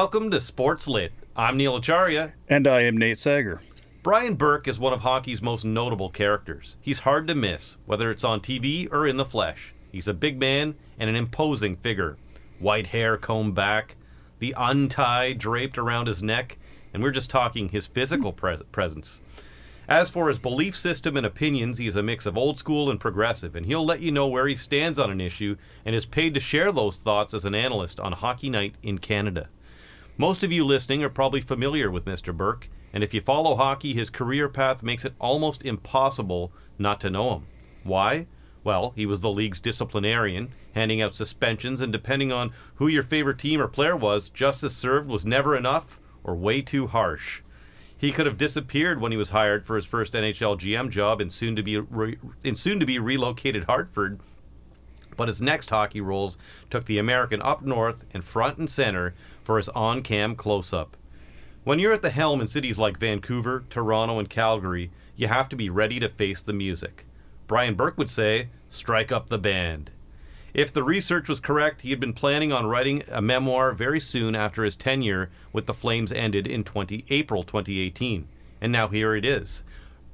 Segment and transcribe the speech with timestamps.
[0.00, 1.12] Welcome to Sports Lit.
[1.36, 2.32] I'm Neil Acharya.
[2.48, 3.60] And I am Nate Sager.
[4.02, 6.76] Brian Burke is one of hockey's most notable characters.
[6.80, 9.74] He's hard to miss, whether it's on TV or in the flesh.
[9.92, 12.16] He's a big man and an imposing figure.
[12.58, 13.96] White hair combed back,
[14.38, 16.56] the untie draped around his neck,
[16.94, 19.20] and we're just talking his physical pres- presence.
[19.86, 22.98] As for his belief system and opinions, he is a mix of old school and
[22.98, 26.32] progressive, and he'll let you know where he stands on an issue and is paid
[26.32, 29.50] to share those thoughts as an analyst on Hockey Night in Canada.
[30.20, 32.36] Most of you listening are probably familiar with Mr.
[32.36, 37.08] Burke, and if you follow hockey, his career path makes it almost impossible not to
[37.08, 37.46] know him.
[37.84, 38.26] Why?
[38.62, 43.38] Well, he was the league's disciplinarian, handing out suspensions, and depending on who your favorite
[43.38, 47.40] team or player was, justice served was never enough or way too harsh.
[47.96, 51.30] He could have disappeared when he was hired for his first NHL GM job in
[51.30, 54.20] soon to be re- in soon to be relocated Hartford,
[55.16, 56.36] but his next hockey roles
[56.68, 60.96] took the American up north and front and center for his on-cam close-up.
[61.64, 65.56] When you're at the helm in cities like Vancouver, Toronto, and Calgary, you have to
[65.56, 67.04] be ready to face the music.
[67.46, 69.90] Brian Burke would say, strike up the band.
[70.54, 74.34] If the research was correct, he had been planning on writing a memoir very soon
[74.34, 78.26] after his tenure with the Flames ended in 20, April 2018.
[78.60, 79.62] And now here it is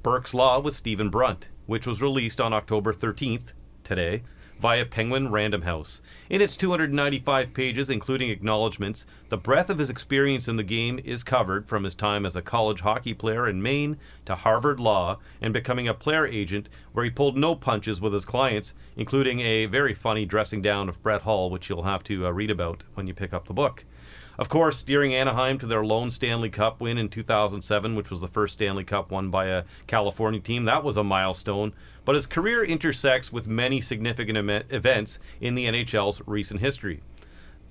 [0.03, 4.21] Burke's Law with Stephen Brunt, which was released on October 13th, today,
[4.59, 6.01] via Penguin Random House.
[6.29, 11.23] In its 295 pages, including acknowledgments, the breadth of his experience in the game is
[11.23, 15.53] covered from his time as a college hockey player in Maine to Harvard Law and
[15.53, 19.93] becoming a player agent, where he pulled no punches with his clients, including a very
[19.93, 23.13] funny dressing down of Brett Hull, which you'll have to uh, read about when you
[23.13, 23.85] pick up the book.
[24.39, 28.27] Of course, steering Anaheim to their lone Stanley Cup win in 2007, which was the
[28.27, 31.73] first Stanley Cup won by a California team, that was a milestone.
[32.05, 37.01] But his career intersects with many significant em- events in the NHL's recent history.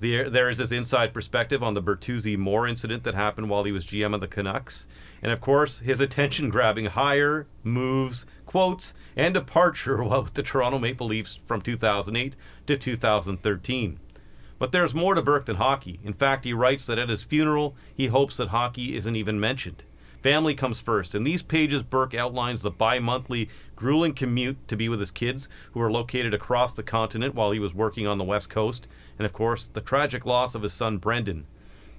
[0.01, 3.73] There, there is his inside perspective on the Bertuzzi Moore incident that happened while he
[3.73, 4.87] was GM of the Canucks.
[5.23, 10.81] And of course, his attention grabbing hire, moves, quotes, and departure while with the Toronto
[10.81, 12.35] Maple Leafs from 2008
[12.67, 14.01] to 2013.
[14.59, 16.01] But there's more to Burke than hockey.
[16.03, 19.85] In fact, he writes that at his funeral, he hopes that hockey isn't even mentioned.
[20.23, 21.15] Family comes first.
[21.15, 25.49] In these pages, Burke outlines the bi monthly grueling commute to be with his kids,
[25.73, 29.27] who are located across the continent while he was working on the West Coast, and
[29.27, 31.47] of course, the tragic loss of his son Brendan.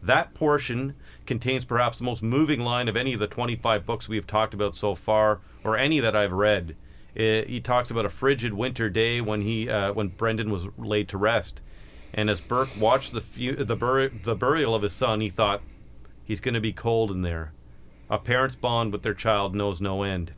[0.03, 4.16] That portion contains perhaps the most moving line of any of the 25 books we
[4.16, 6.75] have talked about so far, or any that I've read.
[7.16, 11.07] Uh, he talks about a frigid winter day when he uh, when Brendan was laid
[11.09, 11.62] to rest.
[12.13, 15.62] And as Burke watched the fu- the, bur- the burial of his son, he thought,
[16.23, 17.51] he's going to be cold in there.
[18.09, 20.31] A parent's bond with their child knows no end.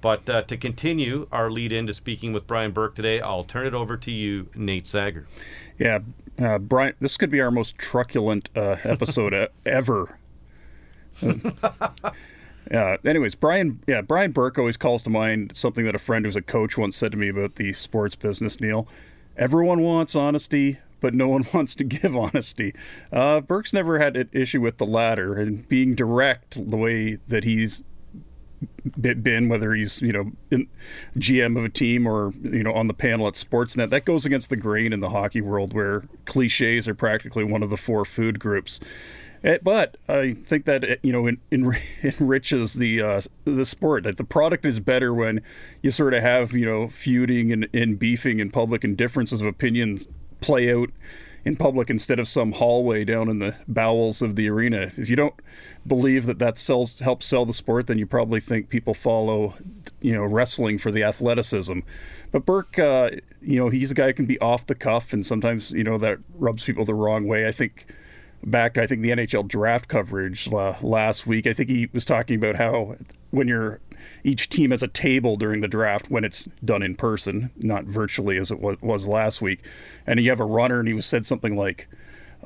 [0.00, 3.74] But uh, to continue our lead into speaking with Brian Burke today, I'll turn it
[3.74, 5.26] over to you, Nate Sager.
[5.78, 6.00] Yeah,
[6.38, 9.34] uh, Brian, this could be our most truculent uh, episode
[9.66, 10.18] ever.
[12.70, 16.42] Anyways, Brian, yeah, Brian Burke always calls to mind something that a friend who's a
[16.42, 18.60] coach once said to me about the sports business.
[18.60, 18.88] Neil,
[19.36, 22.74] everyone wants honesty, but no one wants to give honesty.
[23.12, 27.44] Uh, Burke's never had an issue with the latter, and being direct the way that
[27.44, 27.82] he's
[29.00, 30.32] been, whether he's you know
[31.16, 34.50] GM of a team or you know on the panel at Sportsnet, that goes against
[34.50, 38.38] the grain in the hockey world, where cliches are practically one of the four food
[38.38, 38.80] groups.
[39.42, 41.72] Eh, But I think that you know en- en-
[42.20, 44.04] enriches the uh, the sport.
[44.04, 45.42] That the product is better when
[45.82, 49.46] you sort of have you know feuding and, and beefing in public and differences of
[49.46, 50.08] opinions
[50.40, 50.90] play out
[51.42, 54.90] in public instead of some hallway down in the bowels of the arena.
[54.96, 55.34] If you don't
[55.86, 59.54] believe that that sells helps sell the sport, then you probably think people follow,
[60.02, 61.78] you know, wrestling for the athleticism.
[62.30, 63.10] But Burke, uh,
[63.40, 65.96] you know, he's a guy who can be off the cuff, and sometimes you know
[65.96, 67.46] that rubs people the wrong way.
[67.46, 67.86] I think
[68.44, 71.46] back to I think the NHL draft coverage uh, last week.
[71.46, 72.96] I think he was talking about how
[73.30, 73.80] when you're
[74.24, 78.38] each team has a table during the draft when it's done in person, not virtually
[78.38, 79.64] as it was, last week,
[80.06, 81.88] and you have a runner, and he said something like.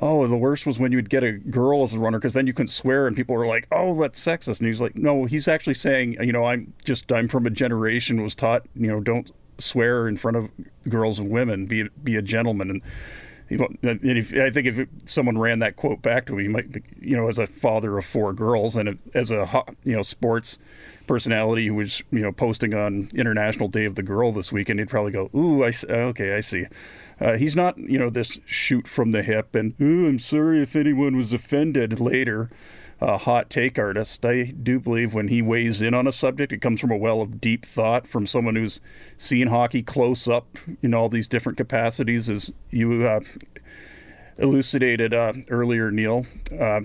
[0.02, 2.49] Oh, the worst was when you would get a girl as a runner because then
[2.49, 5.46] you couldn't swear and people were like, "Oh, that's sexist." And he's like, "No, he's
[5.46, 9.31] actually saying, you know, I'm just I'm from a generation was taught, you know, don't
[9.58, 10.50] swear in front of
[10.88, 12.82] girls and women, be be a gentleman." And
[13.49, 17.38] if, I think if someone ran that quote back to me, might, you know, as
[17.38, 20.58] a father of four girls and as a you know sports
[21.06, 24.88] personality who was you know posting on International Day of the Girl this weekend, he'd
[24.88, 26.67] probably go, "Ooh, I okay, I see."
[27.20, 30.75] Uh, he's not you know this shoot from the hip and "Ooh, I'm sorry if
[30.75, 32.50] anyone was offended later.
[33.00, 34.25] Uh, hot take artist.
[34.25, 37.20] I do believe when he weighs in on a subject, it comes from a well
[37.20, 38.81] of deep thought from someone who's
[39.17, 42.31] seen hockey close up in all these different capacities.
[42.31, 43.20] As you uh,
[44.38, 46.26] elucidated uh, earlier, Neil.
[46.50, 46.81] Uh,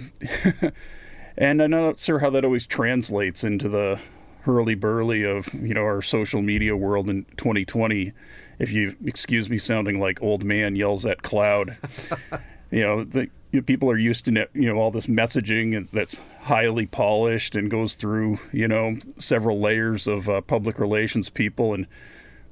[1.38, 4.00] and I'm not sure how that always translates into the
[4.44, 8.14] hurly burly of you know our social media world in 2020.
[8.58, 11.78] If you excuse me sounding like old man yells at cloud,
[12.72, 16.22] you know the you know, people are used to you know all this messaging that's
[16.42, 21.88] highly polished and goes through you know several layers of uh, public relations people and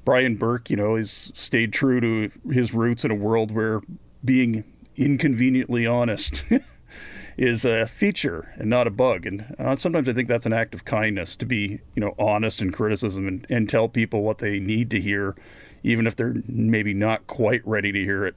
[0.04, 3.80] Brian Burke you know has stayed true to his roots in a world where
[4.24, 4.64] being
[4.96, 6.44] inconveniently honest
[7.38, 9.24] is a feature and not a bug.
[9.24, 12.60] And uh, sometimes I think that's an act of kindness to be, you know, honest
[12.60, 15.36] in criticism and, and tell people what they need to hear,
[15.84, 18.36] even if they're maybe not quite ready to hear it.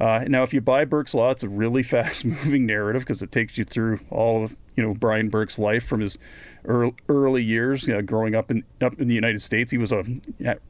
[0.00, 3.56] Uh, now, if you buy Burke's Law, it's a really fast-moving narrative because it takes
[3.58, 6.18] you through all of you know Brian Burke's life from his
[6.66, 9.70] early years, you know, growing up in up in the United States.
[9.70, 10.04] He was a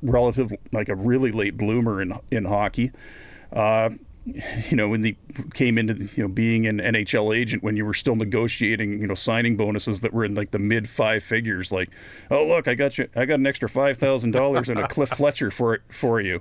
[0.02, 2.90] relative, like a really late bloomer in in hockey.
[3.52, 3.90] Uh,
[4.26, 5.16] you know, when he
[5.52, 9.14] came into you know being an NHL agent when you were still negotiating, you know,
[9.14, 11.70] signing bonuses that were in like the mid five figures.
[11.70, 11.90] Like,
[12.30, 15.10] oh look, I got you, I got an extra five thousand dollars and a Cliff
[15.10, 16.40] Fletcher for it for you.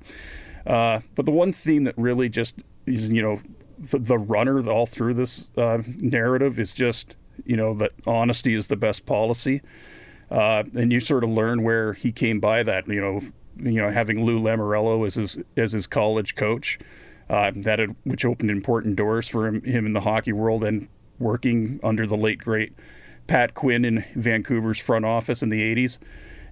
[0.66, 3.40] Uh, but the one theme that really just you know,
[3.80, 7.16] the, the runner all through this uh, narrative is just,
[7.46, 9.62] you know, that honesty is the best policy.
[10.32, 12.88] Uh, and you sort of learn where he came by that.
[12.88, 13.22] You know,
[13.58, 16.80] you know, having Lou Lamoriello as his as his college coach
[17.30, 20.88] uh, that had, which opened important doors for him, him in the hockey world and
[21.20, 22.74] working under the late great
[23.28, 26.00] Pat Quinn in Vancouver's front office in the 80s.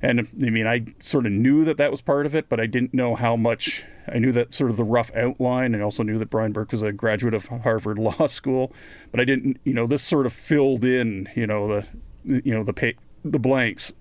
[0.01, 2.65] And I mean, I sort of knew that that was part of it, but I
[2.65, 3.83] didn't know how much.
[4.07, 6.81] I knew that sort of the rough outline, and also knew that Brian Burke was
[6.81, 8.73] a graduate of Harvard Law School.
[9.11, 12.63] But I didn't, you know, this sort of filled in, you know, the, you know,
[12.63, 13.93] the pay, the blanks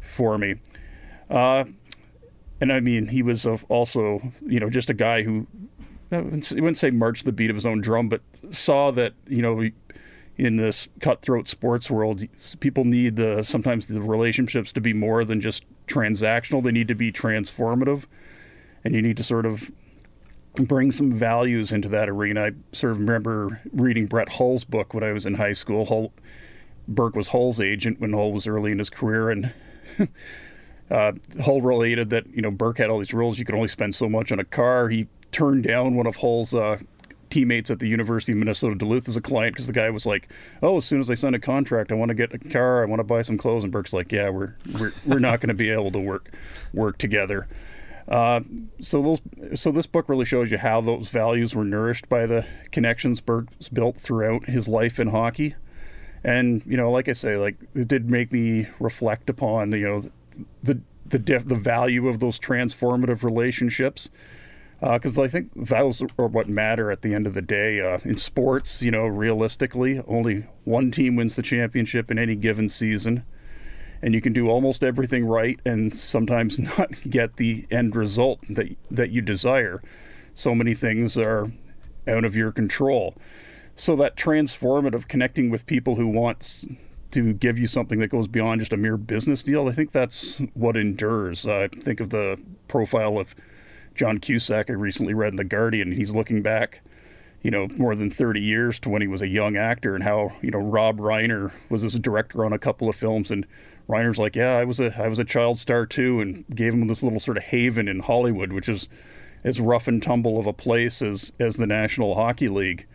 [0.00, 0.56] for me.
[1.30, 1.64] Uh,
[2.60, 5.46] and I mean, he was also, you know, just a guy who
[6.12, 9.68] I wouldn't say marched the beat of his own drum, but saw that you know
[10.38, 12.22] in this cutthroat sports world,
[12.60, 16.62] people need the sometimes the relationships to be more than just transactional.
[16.62, 18.06] They need to be transformative,
[18.84, 19.70] and you need to sort of
[20.54, 22.46] bring some values into that arena.
[22.46, 25.86] I sort of remember reading Brett Hull's book when I was in high school.
[25.86, 26.12] Hull,
[26.86, 29.52] Burke was Hull's agent when Hull was early in his career, and
[30.90, 31.12] uh,
[31.42, 33.38] Hull related that you know Burke had all these rules.
[33.38, 34.88] You could only spend so much on a car.
[34.90, 36.78] He turned down one of Hull's uh,
[37.36, 40.32] teammates at the University of Minnesota Duluth as a client because the guy was like,
[40.62, 42.86] "Oh, as soon as I sign a contract, I want to get a car, I
[42.86, 45.54] want to buy some clothes." And Burke's like, "Yeah, we're we're we're not going to
[45.54, 46.30] be able to work
[46.72, 47.46] work together."
[48.08, 48.40] Uh,
[48.80, 52.46] so those so this book really shows you how those values were nourished by the
[52.72, 55.54] connections Burke's built throughout his life in hockey.
[56.24, 60.10] And you know, like I say, like it did make me reflect upon you know
[60.62, 64.08] the the the value of those transformative relationships
[64.80, 67.80] because uh, I think those are what matter at the end of the day.
[67.80, 72.68] Uh, in sports, you know, realistically, only one team wins the championship in any given
[72.68, 73.24] season,
[74.02, 78.76] and you can do almost everything right and sometimes not get the end result that
[78.90, 79.82] that you desire.
[80.34, 81.50] So many things are
[82.06, 83.14] out of your control.
[83.74, 86.66] So that transformative connecting with people who wants
[87.10, 90.38] to give you something that goes beyond just a mere business deal, I think that's
[90.54, 91.46] what endures.
[91.46, 93.34] Uh, think of the profile of
[93.96, 95.92] John Cusack I recently read in The Guardian.
[95.92, 96.82] He's looking back,
[97.42, 100.32] you know, more than 30 years to when he was a young actor and how,
[100.42, 103.30] you know, Rob Reiner was his director on a couple of films.
[103.30, 103.46] And
[103.88, 106.86] Reiner's like, yeah, I was a, I was a child star too, and gave him
[106.86, 108.88] this little sort of haven in Hollywood, which is
[109.44, 112.86] as rough and tumble of a place as, as the National Hockey League.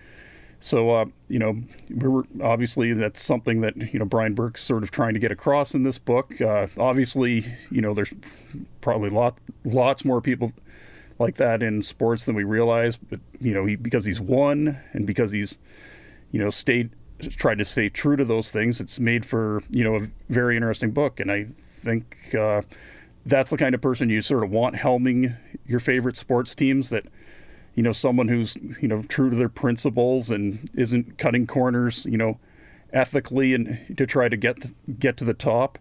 [0.63, 4.91] So, uh, you know, we're obviously that's something that you know Brian Burke's sort of
[4.91, 6.39] trying to get across in this book.
[6.39, 8.13] Uh, obviously, you know, there's
[8.79, 10.53] probably lot lots more people
[11.21, 12.97] like that in sports than we realize.
[12.97, 15.59] But you know, he because he's won and because he's
[16.31, 16.91] you know stayed
[17.29, 20.91] tried to stay true to those things, it's made for you know a very interesting
[20.91, 21.19] book.
[21.19, 22.63] And I think uh,
[23.25, 26.89] that's the kind of person you sort of want helming your favorite sports teams.
[26.89, 27.05] That
[27.75, 32.05] you know someone who's you know true to their principles and isn't cutting corners.
[32.05, 32.39] You know
[32.93, 35.77] ethically and to try to get get to the top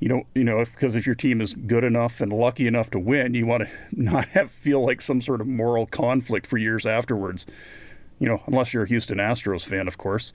[0.00, 2.90] you know, you know, because if, if your team is good enough and lucky enough
[2.90, 6.58] to win, you want to not have feel like some sort of moral conflict for
[6.58, 7.46] years afterwards.
[8.18, 10.32] You know, unless you're a Houston Astros fan, of course.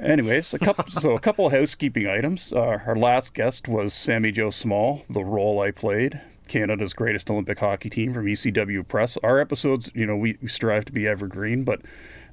[0.00, 2.52] Anyways, a couple so a couple of housekeeping items.
[2.52, 6.20] Uh, our last guest was Sami Jo Small, the role I played.
[6.48, 9.16] Canada's greatest Olympic hockey team from ECW Press.
[9.22, 11.80] Our episodes, you know, we, we strive to be evergreen, but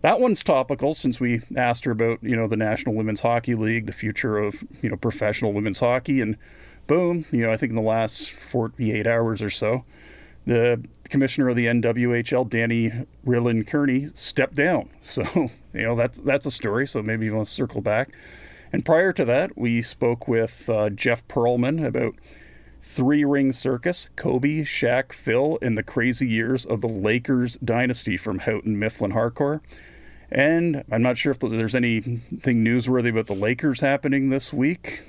[0.01, 3.85] that one's topical since we asked her about you know the National Women's Hockey League,
[3.85, 6.37] the future of you know professional women's hockey, and
[6.87, 9.85] boom, you know I think in the last 48 hours or so,
[10.47, 14.89] the commissioner of the NWHL, Dani Rylan Kearney, stepped down.
[15.03, 15.23] So,
[15.73, 16.85] you know, that's that's a story.
[16.87, 18.09] So maybe you want to circle back.
[18.73, 22.15] And prior to that, we spoke with uh, Jeff Pearlman about
[22.81, 28.39] Three Ring Circus, Kobe, Shaq, Phil, and the crazy years of the Lakers dynasty from
[28.39, 29.61] Houghton Mifflin Harcourt.
[30.31, 32.21] And I'm not sure if there's anything
[32.65, 35.01] newsworthy about the Lakers happening this week.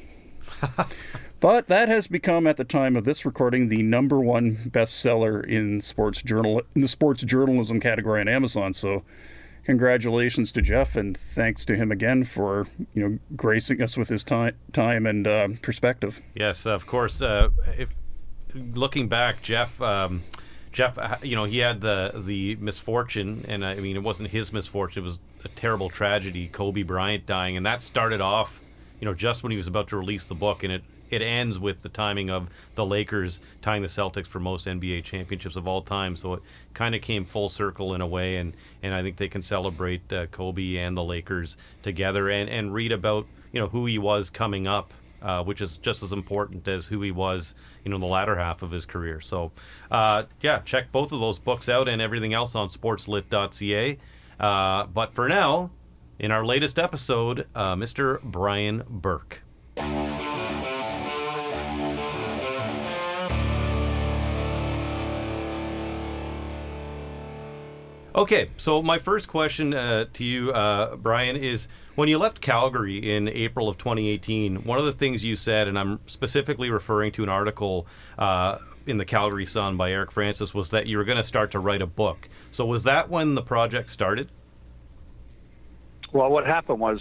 [1.40, 5.80] but that has become, at the time of this recording, the number one bestseller in
[5.80, 8.72] sports journal in the sports journalism category on Amazon.
[8.72, 9.02] So
[9.64, 14.22] congratulations to Jeff, and thanks to him again for you know gracing us with his
[14.22, 16.20] time, time and uh, perspective.
[16.34, 17.20] Yes, of course.
[17.20, 17.88] Uh, if,
[18.54, 19.80] looking back, Jeff.
[19.82, 20.22] Um,
[20.78, 24.52] Jeff, uh, you know, he had the the misfortune, and I mean, it wasn't his
[24.52, 26.46] misfortune; it was a terrible tragedy.
[26.46, 28.60] Kobe Bryant dying, and that started off,
[29.00, 31.58] you know, just when he was about to release the book, and it it ends
[31.58, 35.82] with the timing of the Lakers tying the Celtics for most NBA championships of all
[35.82, 36.14] time.
[36.14, 36.42] So it
[36.74, 40.12] kind of came full circle in a way, and, and I think they can celebrate
[40.12, 44.30] uh, Kobe and the Lakers together and, and read about you know who he was
[44.30, 44.94] coming up.
[45.20, 47.56] Uh, which is just as important as who he was,
[47.88, 49.20] you know, in the latter half of his career.
[49.22, 49.50] So,
[49.90, 53.98] uh, yeah, check both of those books out and everything else on sportslit.ca.
[54.38, 55.70] Uh, but for now,
[56.18, 58.22] in our latest episode, uh, Mr.
[58.22, 59.42] Brian Burke.
[68.18, 73.14] Okay, so my first question uh, to you, uh, Brian, is when you left Calgary
[73.14, 77.22] in April of 2018, one of the things you said, and I'm specifically referring to
[77.22, 77.86] an article
[78.18, 81.52] uh, in the Calgary Sun by Eric Francis, was that you were going to start
[81.52, 82.28] to write a book.
[82.50, 84.32] So was that when the project started?
[86.12, 87.00] Well, what happened was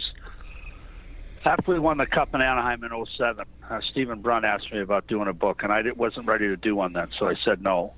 [1.44, 5.08] after we won the Cup in Anaheim in 07, uh, Stephen Brunt asked me about
[5.08, 7.94] doing a book, and I wasn't ready to do one then, so I said no.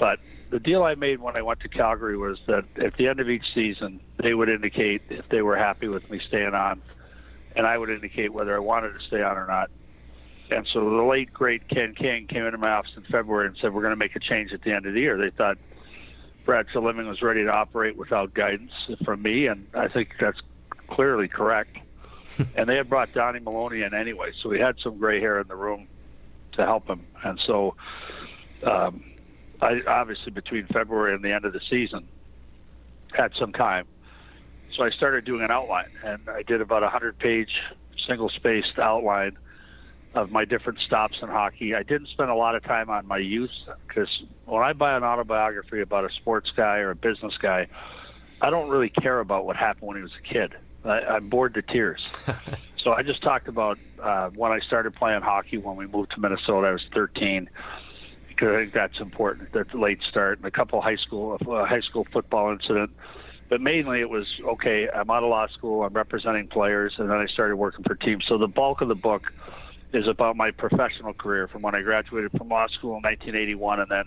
[0.00, 3.20] But the deal I made when I went to Calgary was that at the end
[3.20, 6.80] of each season, they would indicate if they were happy with me staying on,
[7.54, 9.70] and I would indicate whether I wanted to stay on or not.
[10.50, 13.74] And so the late great Ken King came into my office in February and said,
[13.74, 15.58] "We're going to make a change at the end of the year." They thought
[16.46, 18.72] Brad Treliving was ready to operate without guidance
[19.04, 20.40] from me, and I think that's
[20.88, 21.76] clearly correct.
[22.56, 25.46] and they had brought Donnie Maloney in anyway, so we had some gray hair in
[25.46, 25.88] the room
[26.52, 27.04] to help him.
[27.22, 27.74] And so
[28.64, 29.04] um,
[29.62, 32.08] I obviously between February and the end of the season
[33.12, 33.86] had some time.
[34.74, 37.50] So I started doing an outline, and I did about a hundred page
[38.06, 39.36] single spaced outline
[40.14, 41.74] of my different stops in hockey.
[41.74, 43.50] I didn't spend a lot of time on my youth
[43.86, 44.08] because
[44.46, 47.68] when I buy an autobiography about a sports guy or a business guy,
[48.40, 50.54] I don't really care about what happened when he was a kid.
[50.84, 52.04] I, I'm bored to tears.
[52.82, 56.20] so I just talked about uh, when I started playing hockey when we moved to
[56.20, 56.68] Minnesota.
[56.68, 57.48] I was 13
[58.42, 59.52] I think that's important.
[59.52, 62.90] That late start and a couple high school uh, high school football incident,
[63.48, 64.88] but mainly it was okay.
[64.88, 65.84] I'm out of law school.
[65.84, 68.24] I'm representing players, and then I started working for teams.
[68.26, 69.32] So the bulk of the book
[69.92, 73.90] is about my professional career from when I graduated from law school in 1981, and
[73.90, 74.04] then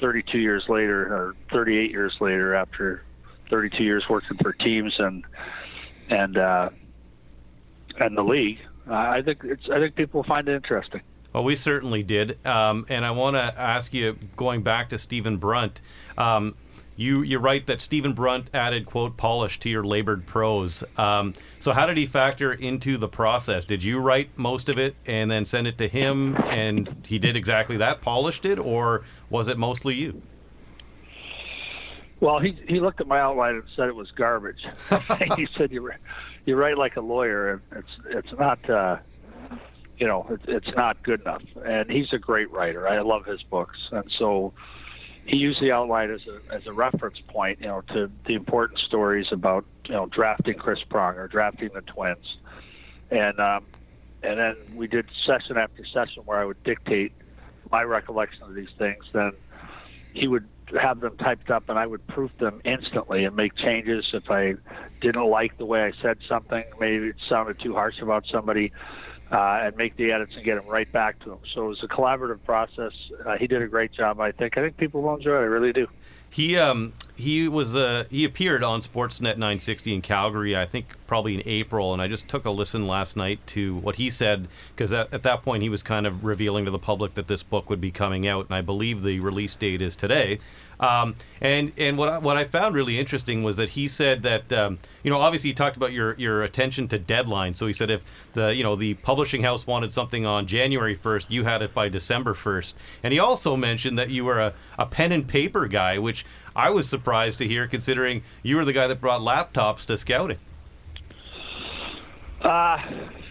[0.00, 3.02] 32 years later, or 38 years later, after
[3.50, 5.24] 32 years working for teams and
[6.08, 6.70] and uh,
[7.98, 8.58] and the league.
[8.88, 11.02] Uh, I think it's I think people find it interesting.
[11.32, 15.36] Well, we certainly did, um, and I want to ask you, going back to Stephen
[15.36, 15.80] Brunt,
[16.18, 16.56] um,
[16.96, 20.84] you you write that Stephen Brunt added quote polish to your labored prose.
[20.98, 23.64] Um, so how did he factor into the process?
[23.64, 27.36] Did you write most of it and then send it to him, and he did
[27.36, 30.20] exactly that, polished it, or was it mostly you?
[32.20, 34.62] Well, he he looked at my outline and said it was garbage.
[35.36, 35.90] he said you
[36.44, 38.68] you write like a lawyer, and it's it's not.
[38.68, 38.98] Uh,
[40.00, 41.42] you know, it, it's not good enough.
[41.64, 42.88] And he's a great writer.
[42.88, 44.52] I love his books, and so
[45.26, 48.80] he used the outline as a as a reference point, you know, to the important
[48.80, 52.38] stories about you know drafting Chris Pronger, drafting the Twins,
[53.10, 53.66] and um,
[54.22, 57.12] and then we did session after session where I would dictate
[57.70, 59.04] my recollection of these things.
[59.12, 59.32] Then
[60.14, 60.48] he would
[60.80, 64.54] have them typed up, and I would proof them instantly and make changes if I
[65.02, 66.64] didn't like the way I said something.
[66.78, 68.72] Maybe it sounded too harsh about somebody
[69.30, 71.38] uh, and make the edits and get them right back to him.
[71.54, 72.92] So it was a collaborative process.
[73.24, 74.58] Uh, he did a great job, I think.
[74.58, 75.40] I think people will enjoy it.
[75.40, 75.86] I really do.
[76.30, 81.34] He um, he was uh, he appeared on Sportsnet 960 in Calgary, I think probably
[81.34, 84.92] in April, and I just took a listen last night to what he said because
[84.92, 87.68] at, at, that point he was kind of revealing to the public that this book
[87.68, 90.40] would be coming out, and I believe the release date is today.
[90.80, 94.50] Um, and and what I, what I found really interesting was that he said that
[94.52, 97.56] um, you know obviously he talked about your your attention to deadlines.
[97.56, 101.26] So he said if the you know the publishing house wanted something on January 1st,
[101.28, 102.74] you had it by December 1st.
[103.02, 106.70] And he also mentioned that you were a, a pen and paper guy, which I
[106.70, 110.38] was surprised to hear considering you were the guy that brought laptops to scouting.
[112.40, 112.78] Uh,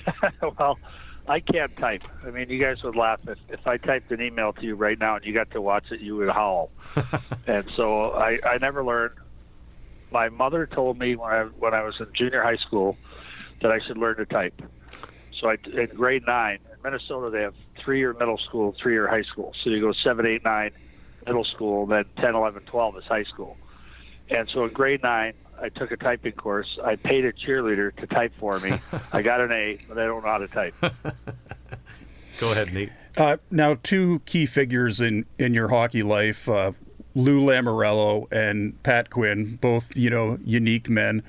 [0.60, 0.80] well,
[1.28, 2.04] I can't type.
[2.26, 4.98] I mean, you guys would laugh if, if I typed an email to you right
[4.98, 6.72] now and you got to watch it, you would howl.
[7.48, 9.14] and so I, I never learned.
[10.12, 12.98] My mother told me when I when I was in junior high school
[13.62, 14.60] that I should learn to type.
[15.40, 19.54] So I, in grade nine in Minnesota, they have three-year middle school, three-year high school.
[19.64, 20.72] So you go seven, eight, nine,
[21.26, 23.58] middle school, then 10, 11, 12 is high school.
[24.30, 26.80] And so in grade nine, I took a typing course.
[26.84, 28.80] I paid a cheerleader to type for me.
[29.12, 30.76] I got an A, but I don't know how to type.
[32.40, 32.92] Go ahead, Nate.
[33.18, 36.72] Uh, now, two key figures in, in your hockey life, uh,
[37.16, 41.24] Lou Lamoriello and Pat Quinn, both you know unique men.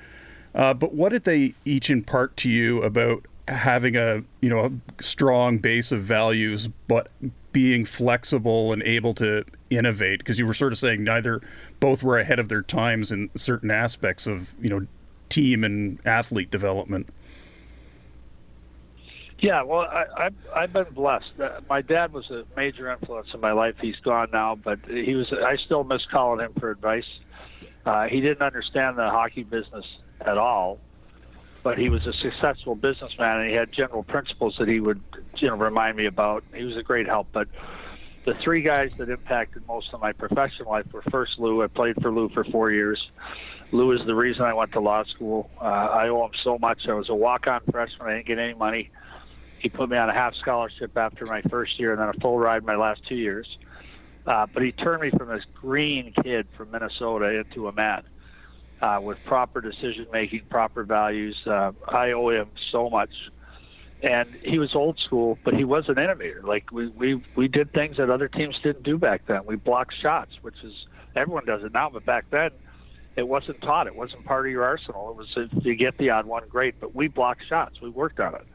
[0.53, 5.03] Uh, but what did they each impart to you about having a you know a
[5.03, 7.09] strong base of values, but
[7.51, 11.41] being flexible and able to innovate because you were sort of saying neither
[11.79, 14.85] both were ahead of their times in certain aspects of you know
[15.29, 17.07] team and athlete development.
[19.39, 21.31] Yeah well I, I've, I've been blessed.
[21.39, 23.75] Uh, my dad was a major influence in my life.
[23.81, 27.19] He's gone now but he was i still miss calling him for advice.
[27.85, 29.85] Uh, he didn't understand the hockey business
[30.21, 30.77] at all
[31.63, 35.01] but he was a successful businessman and he had general principles that he would
[35.37, 37.47] you know remind me about he was a great help but
[38.25, 41.63] the three guys that impacted most of my professional life were first Lou.
[41.63, 43.01] I played for Lou for four years.
[43.71, 45.49] Lou is the reason I went to law school.
[45.59, 46.87] Uh, I owe him so much.
[46.87, 48.07] I was a walk-on freshman.
[48.07, 48.91] I didn't get any money.
[49.59, 52.37] He put me on a half scholarship after my first year, and then a full
[52.37, 53.47] ride my last two years.
[54.25, 58.03] Uh, but he turned me from this green kid from Minnesota into a man
[58.81, 61.37] uh, with proper decision making, proper values.
[61.45, 63.11] Uh, I owe him so much
[64.03, 66.41] and he was old school, but he was an innovator.
[66.43, 69.45] Like we we we did things that other teams didn't do back then.
[69.45, 70.73] We blocked shots, which is
[71.15, 72.51] everyone does it now, but back then
[73.15, 73.87] it wasn't taught.
[73.87, 75.11] It wasn't part of your arsenal.
[75.11, 77.79] It was if you get the odd one, great, but we blocked shots.
[77.81, 78.47] We worked on it.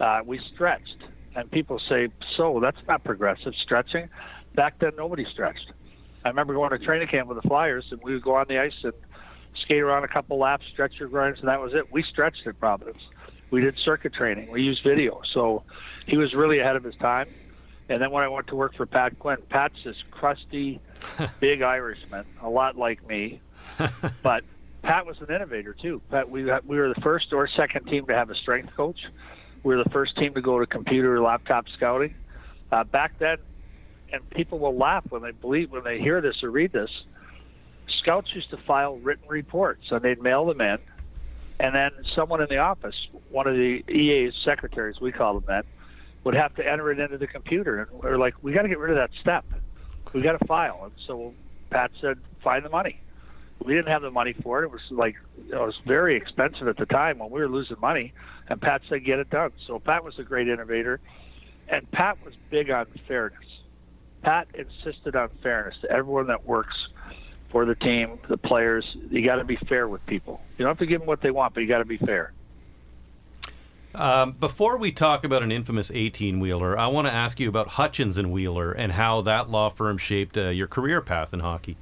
[0.00, 1.02] Uh, we stretched,
[1.34, 4.08] and people say, "So that's not progressive stretching."
[4.54, 5.72] Back then, nobody stretched.
[6.24, 8.58] I remember going to training camp with the Flyers, and we would go on the
[8.58, 8.92] ice and
[9.62, 11.92] skate around a couple laps, stretch your groins, and that was it.
[11.92, 13.02] We stretched at Providence
[13.50, 14.50] we did circuit training.
[14.50, 15.20] We used video.
[15.32, 15.62] So
[16.06, 17.28] he was really ahead of his time.
[17.88, 20.80] And then when I went to work for Pat Quinn, Pat's this crusty,
[21.40, 23.40] big Irishman, a lot like me.
[24.22, 24.42] but
[24.82, 26.02] Pat was an innovator too.
[26.10, 28.98] Pat, we we were the first or second team to have a strength coach.
[29.62, 32.14] We were the first team to go to computer or laptop scouting.
[32.72, 33.38] Uh, back then,
[34.12, 36.90] and people will laugh when they believe when they hear this or read this.
[38.00, 40.78] Scouts used to file written reports, and they'd mail them in
[41.58, 42.94] and then someone in the office,
[43.30, 45.64] one of the EA's secretaries, we call them that,
[46.24, 47.82] would have to enter it into the computer.
[47.82, 49.44] And we're like, we got to get rid of that step.
[50.12, 50.80] We got to file.
[50.84, 51.34] And so
[51.70, 53.00] Pat said, find the money.
[53.64, 54.66] We didn't have the money for it.
[54.66, 55.16] It was like
[55.48, 58.12] it was very expensive at the time when we were losing money.
[58.48, 59.52] And Pat said, get it done.
[59.66, 61.00] So Pat was a great innovator,
[61.68, 63.40] and Pat was big on fairness.
[64.22, 66.76] Pat insisted on fairness to everyone that works
[67.50, 68.84] for the team, the players.
[69.10, 70.40] You got to be fair with people.
[70.58, 72.32] You don't have to give them what they want, but you got to be fair.
[73.94, 77.68] Um, before we talk about an infamous 18 wheeler, I want to ask you about
[77.68, 81.78] Hutchins and Wheeler and how that law firm shaped uh, your career path in hockey.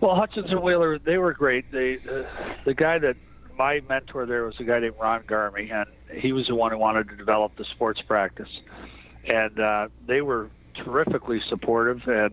[0.00, 1.70] Well, Hutchins and Wheeler, they were great.
[1.70, 2.24] They, uh,
[2.64, 3.16] the guy that
[3.58, 6.78] my mentor there was a guy named Ron Garmy, and he was the one who
[6.78, 8.48] wanted to develop the sports practice.
[9.24, 12.32] And uh, they were terrifically supportive and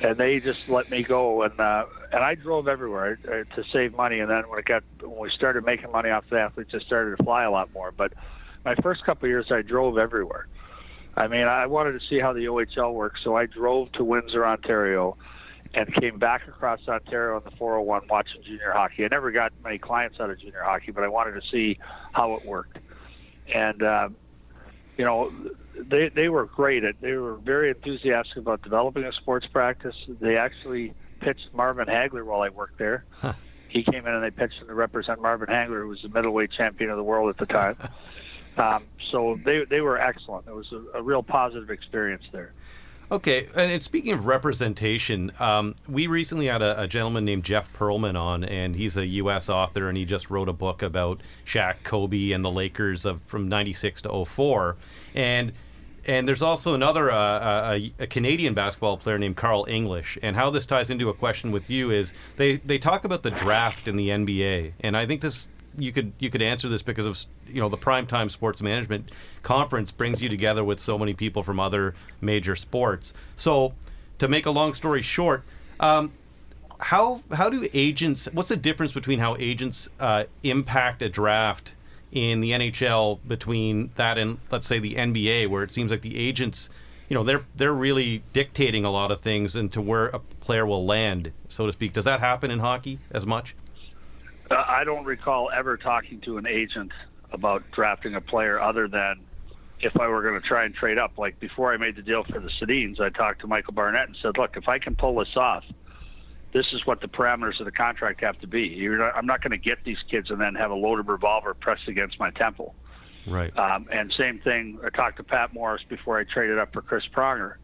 [0.00, 3.94] and they just let me go and uh, and I drove everywhere uh, to save
[3.94, 4.20] money.
[4.20, 7.16] And then when it got when we started making money off the athletes, I started
[7.16, 7.92] to fly a lot more.
[7.92, 8.12] But
[8.64, 10.46] my first couple of years, I drove everywhere.
[11.16, 14.44] I mean, I wanted to see how the OHL works, so I drove to Windsor,
[14.44, 15.16] Ontario,
[15.72, 19.04] and came back across Ontario in the 401 watching junior hockey.
[19.04, 21.78] I never got many clients out of junior hockey, but I wanted to see
[22.12, 22.78] how it worked.
[23.52, 24.08] And uh,
[24.96, 25.32] you know,
[25.78, 26.84] they they were great.
[26.84, 29.96] At, they were very enthusiastic about developing a sports practice.
[30.20, 33.04] They actually pitched Marvin Hagler while I worked there.
[33.10, 33.34] Huh.
[33.68, 36.52] He came in and they pitched him to represent Marvin Hagler, who was the middleweight
[36.52, 37.76] champion of the world at the time.
[38.56, 40.46] um, so they they were excellent.
[40.46, 42.52] It was a, a real positive experience there.
[43.10, 48.18] Okay, and speaking of representation, um, we recently had a, a, gentleman named Jeff Pearlman
[48.18, 49.50] on, and he's a U.S.
[49.50, 53.46] author, and he just wrote a book about Shaq, Kobe, and the Lakers of from
[53.48, 54.76] '96 to 04.
[55.14, 55.52] And
[56.06, 60.18] and there's also another uh, a, a, Canadian basketball player named Carl English.
[60.22, 63.30] And how this ties into a question with you is they they talk about the
[63.30, 67.06] draft in the NBA, and I think this you could you could answer this because
[67.06, 69.10] of you know the primetime sports management
[69.42, 73.12] conference brings you together with so many people from other major sports.
[73.36, 73.74] So,
[74.18, 75.44] to make a long story short,
[75.80, 76.12] um,
[76.78, 78.28] how how do agents?
[78.32, 81.74] What's the difference between how agents uh, impact a draft
[82.14, 86.16] in the NHL between that and let's say the NBA, where it seems like the
[86.16, 86.70] agents,
[87.08, 90.86] you know, they're they're really dictating a lot of things into where a player will
[90.86, 91.92] land, so to speak.
[91.92, 93.56] Does that happen in hockey as much?
[94.50, 96.92] Uh, I don't recall ever talking to an agent
[97.32, 99.20] about drafting a player other than
[99.80, 101.18] if I were going to try and trade up.
[101.18, 104.16] Like before I made the deal for the Sedins, I talked to Michael Barnett and
[104.22, 105.64] said, "Look, if I can pull this off,
[106.54, 108.88] this is what the parameters of the contract have to be.
[108.88, 111.88] Not, I'm not going to get these kids and then have a loaded revolver pressed
[111.88, 112.74] against my temple."
[113.26, 113.56] Right.
[113.58, 114.78] Um, and same thing.
[114.84, 117.54] I talked to Pat Morris before I traded up for Chris Pronger.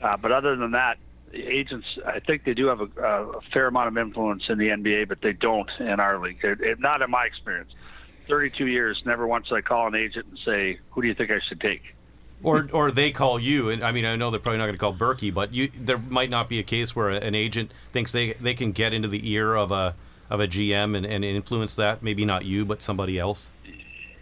[0.00, 0.98] Uh, but other than that,
[1.34, 5.08] agents, I think they do have a, a, fair amount of influence in the NBA,
[5.08, 6.38] but they don't in our league.
[6.42, 7.72] It, it, not in my experience.
[8.28, 11.30] 32 years, never once did I call an agent and say, "Who do you think
[11.30, 11.82] I should take?"
[12.44, 14.80] Or, or they call you, and I mean, I know they're probably not going to
[14.80, 18.32] call Burkie, but you, there might not be a case where an agent thinks they
[18.34, 19.94] they can get into the ear of a
[20.28, 22.02] of a GM and, and influence that.
[22.02, 23.52] Maybe not you, but somebody else.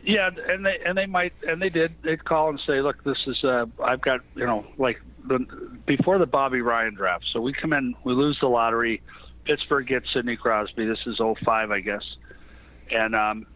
[0.02, 1.94] Yeah, and they and they might and they did.
[2.02, 5.38] They'd call and say, "Look, this is uh, I've got you know like the,
[5.86, 7.26] before the Bobby Ryan draft.
[7.32, 9.02] So we come in, we lose the lottery.
[9.44, 10.86] Pittsburgh gets Sidney Crosby.
[10.86, 12.04] This is 05, I guess.
[12.90, 13.46] And um,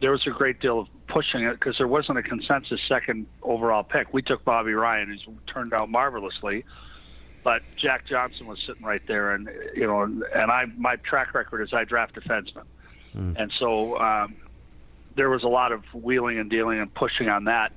[0.00, 3.82] there was a great deal of pushing it because there wasn't a consensus second overall
[3.82, 4.12] pick.
[4.12, 6.64] We took Bobby Ryan, who's turned out marvelously.
[7.44, 11.62] But Jack Johnson was sitting right there, and you know, and I my track record
[11.62, 12.64] is I draft defensemen,
[13.16, 13.36] mm.
[13.36, 14.34] and so um,
[15.14, 17.72] there was a lot of wheeling and dealing and pushing on that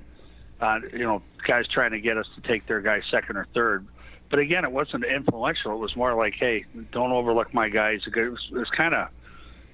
[0.61, 3.85] uh, you know, guys trying to get us to take their guy second or third.
[4.29, 5.73] But again, it wasn't influential.
[5.73, 8.01] It was more like, hey, don't overlook my guys.
[8.05, 9.09] It was, was kind of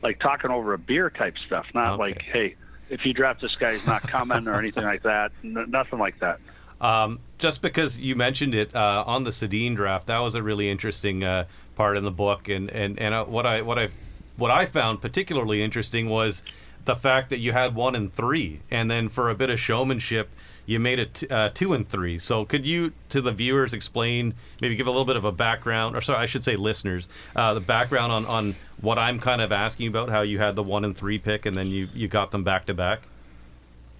[0.02, 2.02] like talking over a beer type stuff, not okay.
[2.02, 2.56] like, hey,
[2.90, 5.32] if you draft this guy, he's not coming or anything like that.
[5.44, 6.40] N- nothing like that.
[6.80, 10.70] Um, just because you mentioned it uh, on the Sedin draft, that was a really
[10.70, 11.46] interesting uh,
[11.76, 13.90] part in the book, and and and uh, what I what I
[14.36, 16.44] what I found particularly interesting was
[16.86, 20.30] the fact that you had one and three, and then for a bit of showmanship,
[20.68, 22.20] you made it t- uh, two and three.
[22.20, 25.96] So could you, to the viewers, explain, maybe give a little bit of a background,
[25.96, 29.52] or sorry, I should say listeners, uh, the background on, on what I'm kind of
[29.52, 32.32] asking about, how you had the one and three pick, and then you, you got
[32.32, 33.00] them back to back?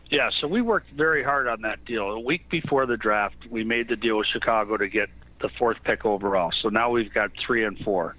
[0.10, 2.04] Yeah, so we worked very hard on that deal.
[2.12, 5.78] A week before the draft, we made the deal with Chicago to get the fourth
[5.84, 6.52] pick overall.
[6.62, 8.16] So now we've got three and four,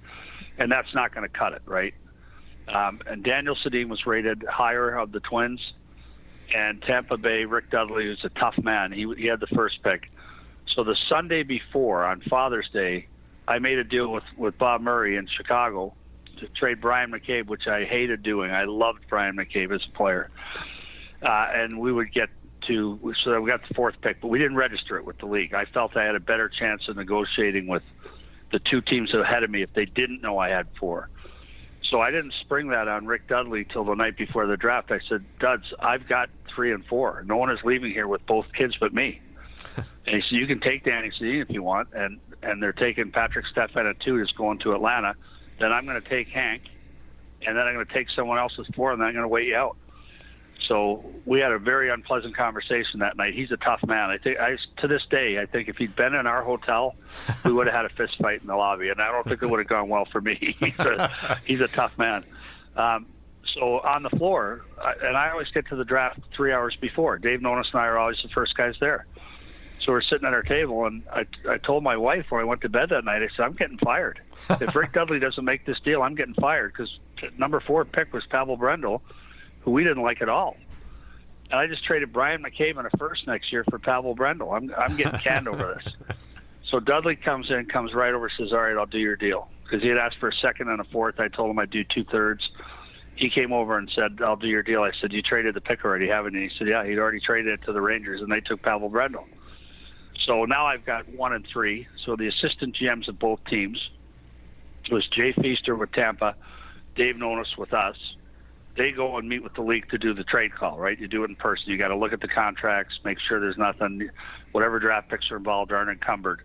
[0.57, 1.93] and that's not going to cut it, right?
[2.67, 5.61] Um, and Daniel Sedin was rated higher of the Twins
[6.55, 8.93] and Tampa Bay, Rick Dudley, was a tough man.
[8.93, 10.11] He, he had the first pick.
[10.67, 13.07] So the Sunday before, on Father's Day,
[13.47, 15.95] I made a deal with, with Bob Murray in Chicago
[16.39, 18.51] to trade Bryan McCabe, which I hated doing.
[18.51, 20.31] I loved Bryan McCabe as a player.
[21.23, 22.29] Uh, and we would get
[22.67, 25.55] to, so we got the fourth pick, but we didn't register it with the league.
[25.55, 27.83] I felt I had a better chance of negotiating with
[28.53, 31.09] the two teams ahead of me if they didn't know I had four.
[31.91, 34.91] So I didn't spring that on Rick Dudley till the night before the draft.
[34.91, 37.25] I said, Duds, I've got three and four.
[37.27, 39.21] No one is leaving here with both kids but me.
[39.77, 41.89] and he said, You can take Danny Sedin if you want.
[41.95, 45.15] And and they're taking Patrik Stefan at two, is going to Atlanta.
[45.59, 46.63] Then I'm going to take Hank.
[47.47, 49.47] And then I'm going to take someone else's four, and then I'm going to wait
[49.47, 49.77] you out.
[50.67, 53.35] So we had a very unpleasant conversation that night.
[53.35, 54.11] He's a tough man.
[54.11, 56.95] I think I, to this day, I think if he'd been in our hotel,
[57.45, 59.47] we would have had a fist fight in the lobby, and I don't think it
[59.47, 60.57] would have gone well for me.
[60.61, 62.25] he's, a, he's a tough man.
[62.77, 63.07] Um,
[63.55, 64.65] so on the floor,
[65.03, 67.19] and I always get to the draft three hours before.
[67.19, 69.07] Dave Nonis and I are always the first guys there.
[69.81, 72.61] So we're sitting at our table, and I, I told my wife when I went
[72.63, 74.21] to bed that night, I said, I'm getting fired.
[74.51, 76.99] if Rick Dudley doesn't make this deal, I'm getting fired because
[77.39, 79.01] number four pick was Pavel Brendl
[79.61, 80.57] who we didn't like at all.
[81.51, 84.55] And I just traded Bryan McCabe in a first next year for Pavel Brendl.
[84.55, 86.17] I'm I'm getting canned over this.
[86.71, 89.83] So Dudley comes in, comes right over, says, "All right, I'll do your deal." Because
[89.83, 91.19] he had asked for a second and a fourth.
[91.19, 92.47] I told him I'd do two thirds.
[93.17, 95.85] He came over and said, "I'll do your deal." I said, "You traded the pick
[95.85, 98.41] already, haven't you?" He said, "Yeah, he'd already traded it to the Rangers, and they
[98.41, 99.25] took Pavel Brendl."
[100.27, 101.87] So now I've got one and three.
[102.05, 103.91] So the assistant GMs of both teams
[104.91, 106.35] was Jay Feaster with Tampa,
[106.97, 107.97] Dave Nonis with us,
[108.79, 110.99] they go and meet with the league to do the trade call, right?
[110.99, 111.71] You do it in person.
[111.71, 114.09] You got to look at the contracts, make sure there's nothing,
[114.53, 116.43] whatever draft picks are involved aren't encumbered.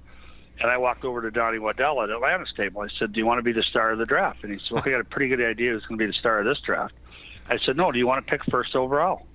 [0.59, 2.81] And I walked over to Donnie Waddell at Atlanta's table.
[2.81, 4.71] I said, "Do you want to be the star of the draft?" And he said,
[4.71, 6.59] "Well, I got a pretty good idea who's going to be the star of this
[6.59, 6.93] draft."
[7.49, 9.25] I said, "No, do you want to pick first overall?"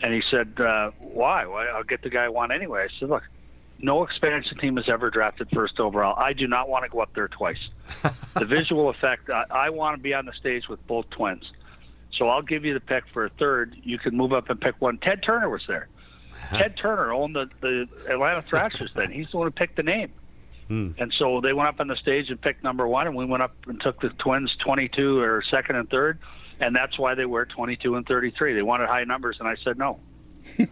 [0.00, 1.46] And he said, uh, "Why?
[1.46, 3.24] Well, I'll get the guy I want anyway." I said, "Look,
[3.80, 6.16] no expansion team has ever drafted first overall.
[6.16, 7.68] I do not want to go up there twice.
[8.34, 11.50] the visual effect, I, I want to be on the stage with both twins.
[12.12, 13.76] So I'll give you the pick for a third.
[13.82, 14.98] You can move up and pick one.
[14.98, 15.88] Ted Turner was there.
[16.50, 19.10] Ted Turner owned the, the Atlanta Thrashers then.
[19.10, 20.10] He's the one who picked the name.
[20.68, 20.90] Hmm.
[20.98, 23.42] And so they went up on the stage and picked number one, and we went
[23.42, 26.18] up and took the Twins 22 or second and third,
[26.60, 28.54] and that's why they were 22 and 33.
[28.54, 29.98] They wanted high numbers, and I said no.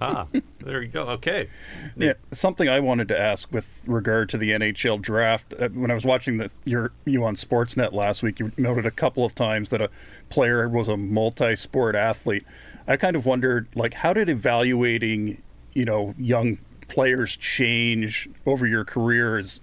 [0.00, 0.26] Ah,
[0.60, 1.02] there you go.
[1.02, 1.48] Okay.
[1.96, 5.54] Yeah, something I wanted to ask with regard to the NHL draft.
[5.58, 8.90] Uh, when I was watching the your you on Sportsnet last week, you noted a
[8.90, 9.90] couple of times that a
[10.28, 12.44] player was a multi-sport athlete.
[12.86, 15.42] I kind of wondered, like, how did evaluating,
[15.74, 19.60] you know, young players change over your career as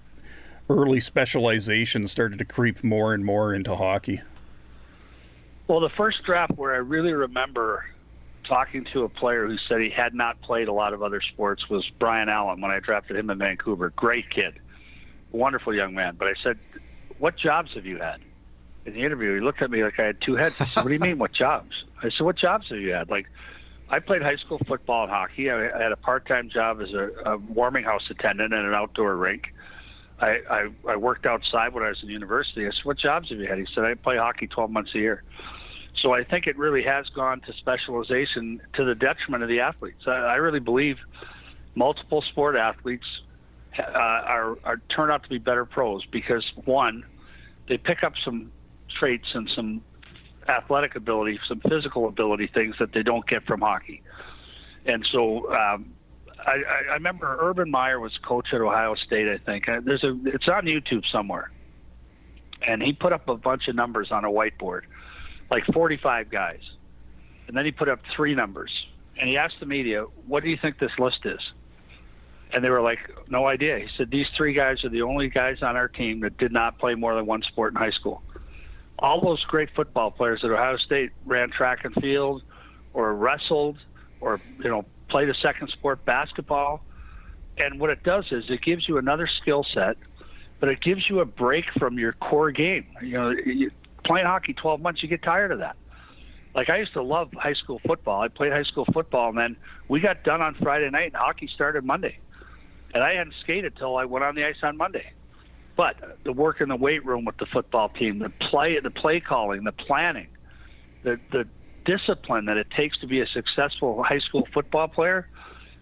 [0.70, 4.22] early specialization started to creep more and more into hockey?
[5.68, 7.86] Well, the first draft where I really remember
[8.48, 11.70] talking to a player who said he had not played a lot of other sports
[11.70, 13.92] was Bryan Allen when I drafted him in Vancouver.
[13.96, 14.60] Great kid,
[15.32, 16.16] wonderful young man.
[16.18, 16.60] But I said,
[17.20, 18.22] "What jobs have you had?"
[18.86, 20.58] In the interview, he looked at me like I had two heads.
[20.58, 23.10] He said, "What do you mean, what jobs?" I said, "What jobs have you had?"
[23.10, 23.28] Like,
[23.90, 25.52] I played high school football and hockey.
[25.52, 29.54] I had a part-time job as a, a warming house attendant at an outdoor rink.
[30.20, 32.66] I, I I worked outside when I was in university.
[32.66, 35.00] I said, "What jobs have you had?" He said, "I play hockey 12 months a
[35.00, 35.24] year."
[36.06, 40.04] So I think it really has gone to specialization to the detriment of the athletes.
[40.06, 40.98] I, I really believe
[41.74, 43.08] multiple sport athletes
[43.80, 47.04] uh, are, are turn out to be better pros because one,
[47.68, 48.52] they pick up some
[49.00, 49.82] traits and some
[50.48, 54.04] athletic ability, some physical ability things that they don't get from hockey.
[54.86, 55.92] And so um,
[56.46, 59.28] I, I remember Urban Meyer was coach at Ohio State.
[59.28, 61.50] I think uh, there's a it's on YouTube somewhere,
[62.62, 64.82] and he put up a bunch of numbers on a whiteboard
[65.50, 66.62] like 45 guys.
[67.48, 68.72] And then he put up three numbers.
[69.18, 71.40] And he asked the media, What do you think this list is?
[72.52, 73.80] And they were like, No idea.
[73.80, 76.80] He said, These three guys are the only guys on our team that did not
[76.80, 78.24] play more than one sport in high school.
[79.00, 82.44] All those great football players at Ohio State ran track and field
[82.94, 83.78] or wrestled
[84.22, 86.82] or, you know, played a second sport, basketball.
[87.58, 89.98] And what it does is it gives you another skill set,
[90.60, 92.86] but it gives you a break from your core game.
[93.02, 93.36] You know,
[94.06, 95.76] playing hockey 12 months, you get tired of that.
[96.56, 98.22] Like I used to love high school football.
[98.22, 99.58] I played high school football, and then
[99.90, 102.18] we got done on Friday night, and hockey started Monday.
[102.94, 105.12] And I hadn't skated till I went on the ice on Monday.
[105.76, 109.20] But the work in the weight room with the football team, the play, the play
[109.20, 110.28] calling, the planning,
[111.04, 111.46] the the
[111.84, 115.28] discipline that it takes to be a successful high school football player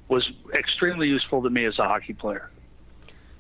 [0.10, 2.50] was extremely useful to me as a hockey player.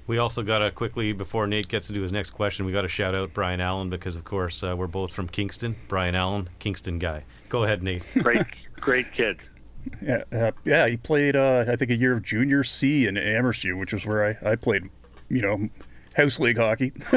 [0.05, 2.81] We also got to quickly, before Nate gets to do his next question, we got
[2.81, 5.75] to shout out Bryan Allen because, of course, uh, we're both from Kingston.
[5.87, 7.23] Bryan Allen, Kingston guy.
[7.49, 8.03] Go ahead, Nate.
[8.19, 9.39] Great, great kid.
[10.01, 10.87] Yeah, uh, yeah.
[10.87, 14.37] He played, uh, I think, a year of junior C in Amherst, which is where
[14.43, 14.89] I, I played,
[15.29, 15.69] you know,
[16.15, 16.91] house league hockey.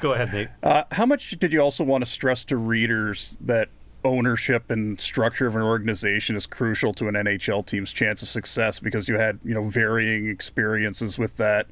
[0.00, 0.48] Go ahead, Nate.
[0.62, 3.68] Uh, how much did you also want to stress to readers that
[4.04, 8.78] ownership and structure of an organization is crucial to an NHL team's chance of success
[8.78, 11.66] because you had you know varying experiences with that.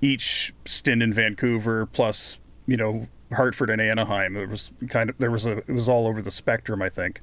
[0.00, 4.36] Each stint in Vancouver plus you know Hartford and Anaheim.
[4.36, 6.82] It was kind of there was a it was all over the spectrum.
[6.82, 7.20] I think.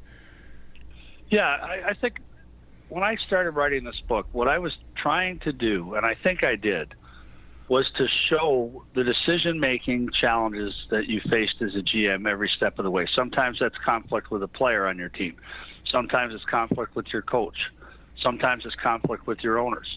[1.29, 2.19] Yeah, I, I think
[2.89, 6.43] when I started writing this book, what I was trying to do, and I think
[6.43, 6.93] I did,
[7.73, 12.77] was to show the decision making challenges that you faced as a GM every step
[12.77, 13.07] of the way.
[13.15, 15.37] Sometimes that's conflict with a player on your team,
[15.89, 17.57] sometimes it's conflict with your coach,
[18.21, 19.87] sometimes it's conflict with your owners.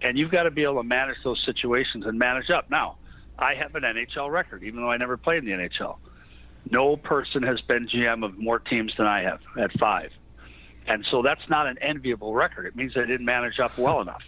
[0.00, 2.70] And you've got to be able to manage those situations and manage up.
[2.70, 2.98] Now,
[3.36, 5.96] I have an NHL record, even though I never played in the NHL.
[6.70, 10.12] No person has been GM of more teams than I have at five.
[10.86, 12.66] And so that's not an enviable record.
[12.66, 14.22] It means I didn't manage up well enough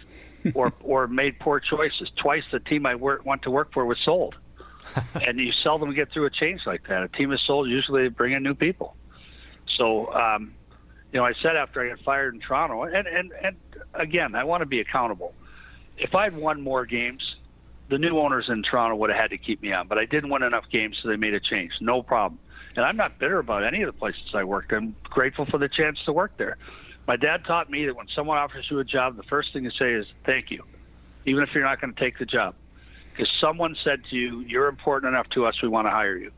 [0.53, 2.09] or or made poor choices.
[2.15, 4.35] Twice the team I work, went to work for was sold,
[5.27, 7.03] and you seldom get through a change like that.
[7.03, 8.95] A team is sold usually they bring in new people.
[9.77, 10.53] So, um,
[11.11, 13.55] you know, I said after I got fired in Toronto, and and and
[13.93, 15.33] again, I want to be accountable.
[15.97, 17.35] If I'd won more games,
[17.89, 20.29] the new owners in Toronto would have had to keep me on, but I didn't
[20.29, 21.73] win enough games, so they made a change.
[21.81, 22.39] No problem.
[22.75, 24.71] And I'm not bitter about any of the places I worked.
[24.71, 26.57] I'm grateful for the chance to work there.
[27.11, 29.71] My dad taught me that when someone offers you a job, the first thing to
[29.71, 30.63] say is thank you,
[31.25, 32.55] even if you're not going to take the job.
[33.11, 36.31] Because someone said to you, you're important enough to us, we want to hire you.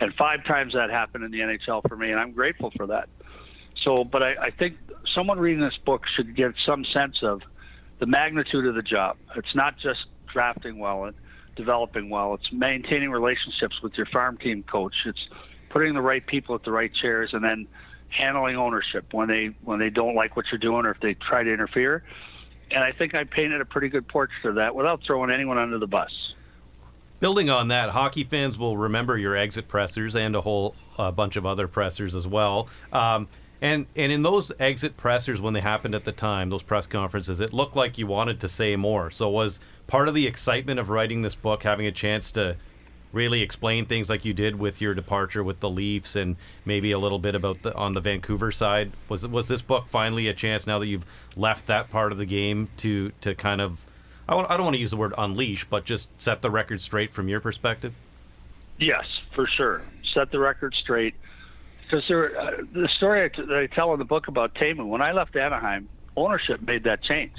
[0.00, 3.08] And five times that happened in the NHL for me, and I'm grateful for that.
[3.84, 4.78] So, but I, I think
[5.14, 7.42] someone reading this book should get some sense of
[8.00, 9.16] the magnitude of the job.
[9.36, 11.14] It's not just drafting well and
[11.54, 12.34] developing well.
[12.34, 15.06] It's maintaining relationships with your farm team coach.
[15.06, 15.28] It's
[15.68, 17.68] putting the right people at the right chairs, and then
[18.10, 21.42] handling ownership when they when they don't like what you're doing or if they try
[21.42, 22.02] to interfere.
[22.70, 25.78] And I think I painted a pretty good portrait of that without throwing anyone under
[25.78, 26.34] the bus.
[27.18, 31.36] Building on that, hockey fans will remember your exit pressers and a whole uh, bunch
[31.36, 32.68] of other pressers as well.
[32.92, 33.28] Um,
[33.60, 37.40] and and in those exit pressers when they happened at the time, those press conferences,
[37.40, 39.10] it looked like you wanted to say more.
[39.10, 42.56] So was part of the excitement of writing this book having a chance to
[43.12, 46.98] really explain things like you did with your departure with the Leafs and maybe a
[46.98, 48.92] little bit about the on the Vancouver side.
[49.08, 52.26] Was was this book finally a chance now that you've left that part of the
[52.26, 53.78] game to to kind of
[54.28, 57.12] I, I don't want to use the word unleash, but just set the record straight
[57.12, 57.92] from your perspective?
[58.78, 59.82] Yes, for sure.
[60.14, 61.14] Set the record straight.
[61.82, 65.02] Because uh, the story I t- that I tell in the book about Teemu, when
[65.02, 67.34] I left Anaheim, ownership made that change.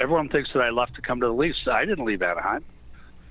[0.00, 1.68] Everyone thinks that I left to come to the Leafs.
[1.68, 2.64] I didn't leave Anaheim.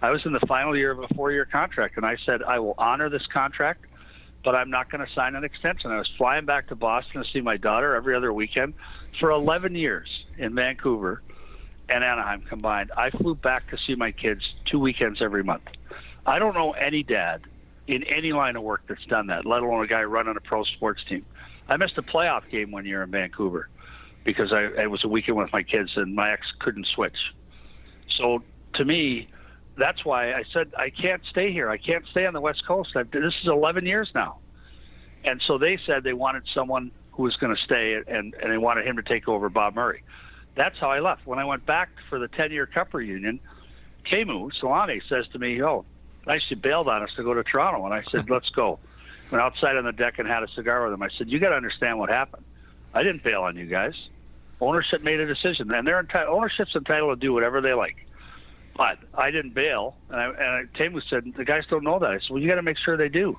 [0.01, 2.73] I was in the final year of a four-year contract, and I said I will
[2.77, 3.85] honor this contract,
[4.43, 5.91] but I'm not going to sign an extension.
[5.91, 8.73] I was flying back to Boston to see my daughter every other weekend
[9.19, 11.21] for 11 years in Vancouver
[11.87, 12.91] and Anaheim combined.
[12.97, 15.63] I flew back to see my kids two weekends every month.
[16.25, 17.41] I don't know any dad
[17.87, 20.63] in any line of work that's done that, let alone a guy running a pro
[20.63, 21.25] sports team.
[21.67, 23.69] I missed a playoff game one year in Vancouver
[24.23, 27.17] because I it was a weekend with my kids and my ex couldn't switch.
[28.17, 29.27] So to me,
[29.77, 31.69] that's why I said I can't stay here.
[31.69, 32.95] I can't stay on the West Coast.
[32.95, 34.37] I've, this is 11 years now,
[35.23, 38.57] and so they said they wanted someone who was going to stay, and and they
[38.57, 40.03] wanted him to take over Bob Murray.
[40.55, 41.25] That's how I left.
[41.25, 43.39] When I went back for the 10-year Cup reunion,
[44.05, 45.85] Teemu Selanne says to me, "Oh,
[46.27, 48.79] nice you bailed on us to go to Toronto," and I said, "Let's go."
[49.31, 51.01] Went outside on the deck and had a cigar with him.
[51.01, 52.43] I said, "You got to understand what happened.
[52.93, 53.93] I didn't bail on you guys.
[54.59, 58.05] Ownership made a decision, and their enti- ownership's entitled to do whatever they like."
[58.75, 60.25] But I didn't bail, and, I,
[60.59, 62.09] and Teemu said the guys don't know that.
[62.09, 63.37] I said, well, you got to make sure they do.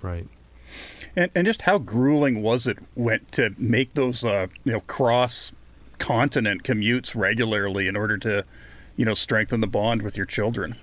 [0.00, 0.26] Right.
[1.16, 5.52] And and just how grueling was it went to make those uh, you know cross
[5.98, 8.44] continent commutes regularly in order to
[8.96, 10.76] you know strengthen the bond with your children?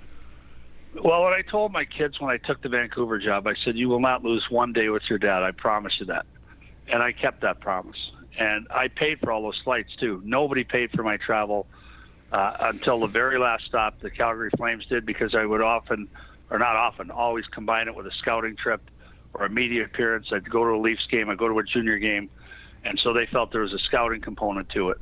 [0.93, 3.89] Well, what I told my kids when I took the Vancouver job, I said, "You
[3.89, 5.43] will not lose one day with your dad.
[5.43, 6.25] I promise you that."
[6.87, 8.11] And I kept that promise.
[8.37, 10.21] And I paid for all those flights too.
[10.25, 11.67] Nobody paid for my travel
[12.31, 13.99] uh, until the very last stop.
[13.99, 16.07] The Calgary Flames did because I would often,
[16.49, 18.81] or not often, always combine it with a scouting trip
[19.33, 20.27] or a media appearance.
[20.31, 21.29] I'd go to a Leafs game.
[21.29, 22.29] I'd go to a junior game,
[22.83, 24.97] and so they felt there was a scouting component to it.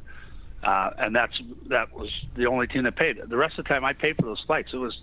[0.64, 3.18] Uh, and that's that was the only team that paid.
[3.18, 4.74] The rest of the time, I paid for those flights.
[4.74, 4.98] It was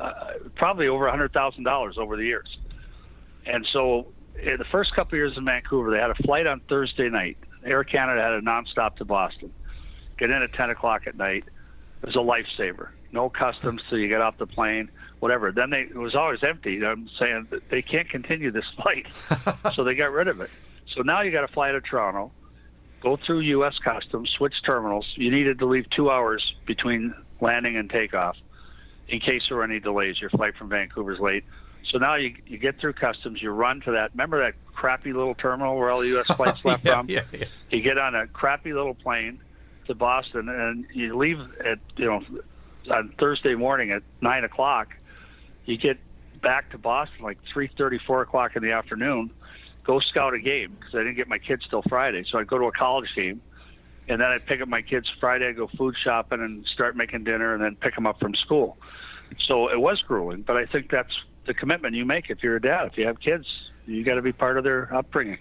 [0.00, 2.58] uh, probably over hundred thousand dollars over the years.
[3.46, 4.08] And so,
[4.42, 7.36] in the first couple years in Vancouver, they had a flight on Thursday night.
[7.64, 9.52] Air Canada had a nonstop to Boston.
[10.18, 11.44] Get in at ten o'clock at night.
[12.04, 12.88] It was a lifesaver.
[13.12, 14.90] No customs till you get off the plane,
[15.20, 15.50] whatever.
[15.50, 16.84] Then they it was always empty.
[16.84, 19.06] I'm saying they can't continue this flight,
[19.74, 20.50] so they got rid of it.
[20.94, 22.30] So now you got to fly to Toronto,
[23.00, 23.78] go through U.S.
[23.78, 25.06] customs, switch terminals.
[25.14, 28.36] You needed to leave two hours between landing and takeoff
[29.08, 30.20] in case there were any delays.
[30.20, 31.44] Your flight from Vancouver's late.
[31.90, 34.10] So now you you get through customs, you run to that.
[34.10, 36.26] Remember that crappy little terminal where all the U.S.
[36.30, 37.08] Oh, flights left yeah, from?
[37.08, 37.44] yeah, yeah.
[37.70, 39.40] You get on a crappy little plane
[39.86, 42.22] to Boston, and you leave at you know
[42.90, 44.94] on Thursday morning at nine o'clock.
[45.64, 45.98] You get
[46.42, 49.30] back to Boston like three thirty, four o'clock in the afternoon.
[49.84, 52.58] Go scout a game because I didn't get my kids till Friday, so I'd go
[52.58, 53.40] to a college game,
[54.08, 55.48] and then I'd pick up my kids Friday.
[55.48, 58.78] I'd go food shopping and start making dinner, and then pick them up from school.
[59.46, 61.12] So it was grueling, but I think that's
[61.46, 62.86] the commitment you make if you're a dad.
[62.86, 63.46] If you have kids,
[63.86, 65.38] you got to be part of their upbringing.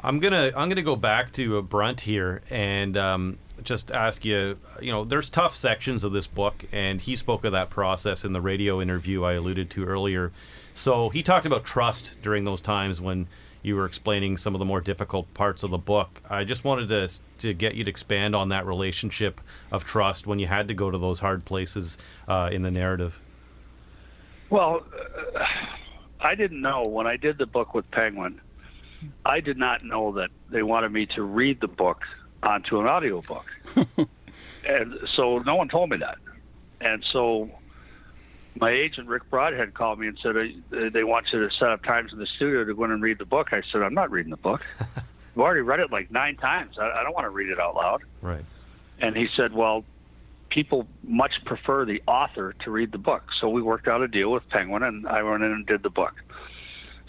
[0.00, 4.58] I'm gonna I'm gonna go back to uh, Brunt here and um, just ask you.
[4.80, 8.32] You know, there's tough sections of this book, and he spoke of that process in
[8.32, 10.32] the radio interview I alluded to earlier.
[10.74, 13.26] So he talked about trust during those times when
[13.62, 16.20] you were explaining some of the more difficult parts of the book.
[16.28, 19.40] I just wanted to to get you to expand on that relationship
[19.70, 23.20] of trust when you had to go to those hard places uh, in the narrative.
[24.50, 24.86] Well,
[25.36, 25.44] uh,
[26.20, 28.40] I didn't know when I did the book with Penguin.
[29.24, 32.02] I did not know that they wanted me to read the book
[32.42, 33.46] onto an audiobook.
[34.68, 36.18] and so no one told me that.
[36.80, 37.50] And so
[38.54, 40.34] my agent Rick Broadhead called me and said
[40.92, 43.18] they want you to set up times in the studio to go in and read
[43.18, 43.48] the book.
[43.52, 44.64] I said I'm not reading the book.
[44.80, 46.78] I've already read it like nine times.
[46.78, 48.02] I, I don't want to read it out loud.
[48.22, 48.44] Right.
[48.98, 49.84] And he said, well,
[50.50, 53.22] people much prefer the author to read the book.
[53.40, 55.90] So we worked out a deal with Penguin, and I went in and did the
[55.90, 56.14] book.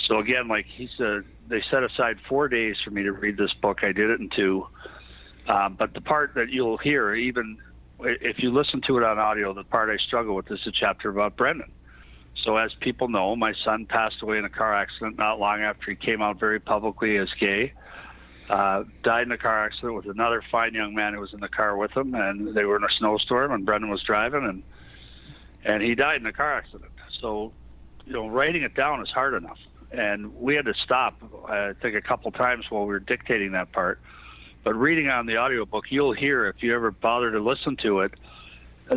[0.06, 3.54] So again, like he said, they set aside four days for me to read this
[3.54, 3.80] book.
[3.84, 4.68] I did it in two.
[5.50, 7.58] Um, but the part that you'll hear, even
[8.02, 11.10] if you listen to it on audio, the part I struggle with is the chapter
[11.10, 11.72] about Brendan.
[12.44, 15.90] So, as people know, my son passed away in a car accident not long after
[15.90, 17.74] he came out very publicly as gay.
[18.48, 21.50] Uh, died in a car accident with another fine young man who was in the
[21.50, 24.64] car with him, and they were in a snowstorm, and Brendan was driving, and
[25.66, 26.92] and he died in a car accident.
[27.20, 27.52] So,
[28.06, 29.60] you know, writing it down is hard enough,
[29.92, 31.22] and we had to stop.
[31.48, 34.00] I think a couple times while we were dictating that part.
[34.64, 38.14] But reading on the audiobook, you'll hear if you ever bother to listen to it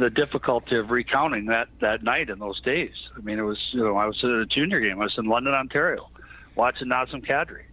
[0.00, 2.94] the difficulty of recounting that that night and those days.
[3.16, 5.00] I mean, it was you know I was at a junior game.
[5.00, 6.08] I was in London, Ontario,
[6.54, 7.64] watching Nazem Kadri,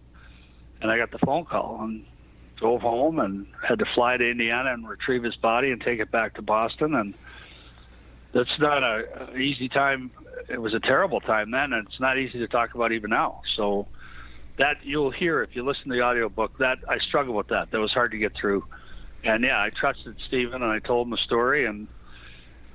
[0.81, 2.05] and I got the phone call and
[2.57, 6.11] drove home and had to fly to Indiana and retrieve his body and take it
[6.11, 6.93] back to Boston.
[6.95, 7.13] And
[8.33, 10.11] that's not a, a easy time.
[10.49, 13.41] It was a terrible time then, and it's not easy to talk about even now.
[13.55, 13.87] So
[14.59, 16.57] that you'll hear if you listen to the audiobook.
[16.59, 17.71] That I struggled with that.
[17.71, 18.65] That was hard to get through.
[19.23, 21.87] And yeah, I trusted Stephen and I told him the story and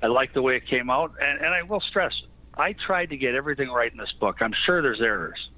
[0.05, 2.13] I like the way it came out, and, and I will stress,
[2.59, 4.43] I tried to get everything right in this book.
[4.43, 5.49] I'm sure there's errors.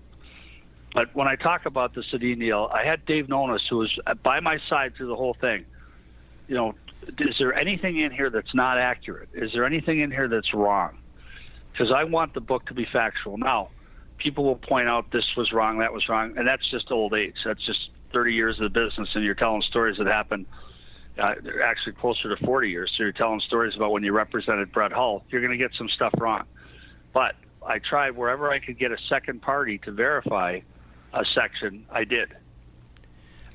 [0.95, 4.39] But when I talk about the Sedin deal, I had Dave Nonis, who was by
[4.39, 5.64] my side through the whole thing.
[6.47, 6.74] You know,
[7.18, 9.31] is there anything in here that's not accurate?
[9.33, 10.99] Is there anything in here that's wrong?
[11.72, 13.39] Because I want the book to be factual.
[13.39, 13.70] Now,
[14.19, 17.37] people will point out this was wrong, that was wrong, and that's just old age.
[17.45, 20.47] That's just 30 years of the business, and you're telling stories that happened
[21.19, 22.93] uh, they're actually closer to 40 years.
[22.97, 25.25] So you're telling stories about when you represented Brett Hull.
[25.31, 26.45] You're going to get some stuff wrong.
[27.12, 27.37] But
[27.67, 30.61] I tried wherever I could get a second party to verify
[31.12, 32.37] a section, I did.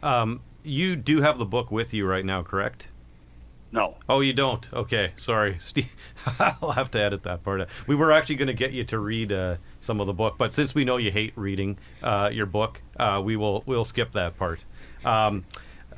[0.01, 2.87] Um, you do have the book with you right now, correct?
[3.71, 3.95] No.
[4.09, 4.67] Oh, you don't?
[4.73, 5.95] Okay, sorry, Steve.
[6.39, 7.67] I'll have to edit that part.
[7.87, 10.53] We were actually going to get you to read uh, some of the book, but
[10.53, 14.37] since we know you hate reading uh, your book, uh, we will we'll skip that
[14.37, 14.63] part.
[15.05, 15.45] Um,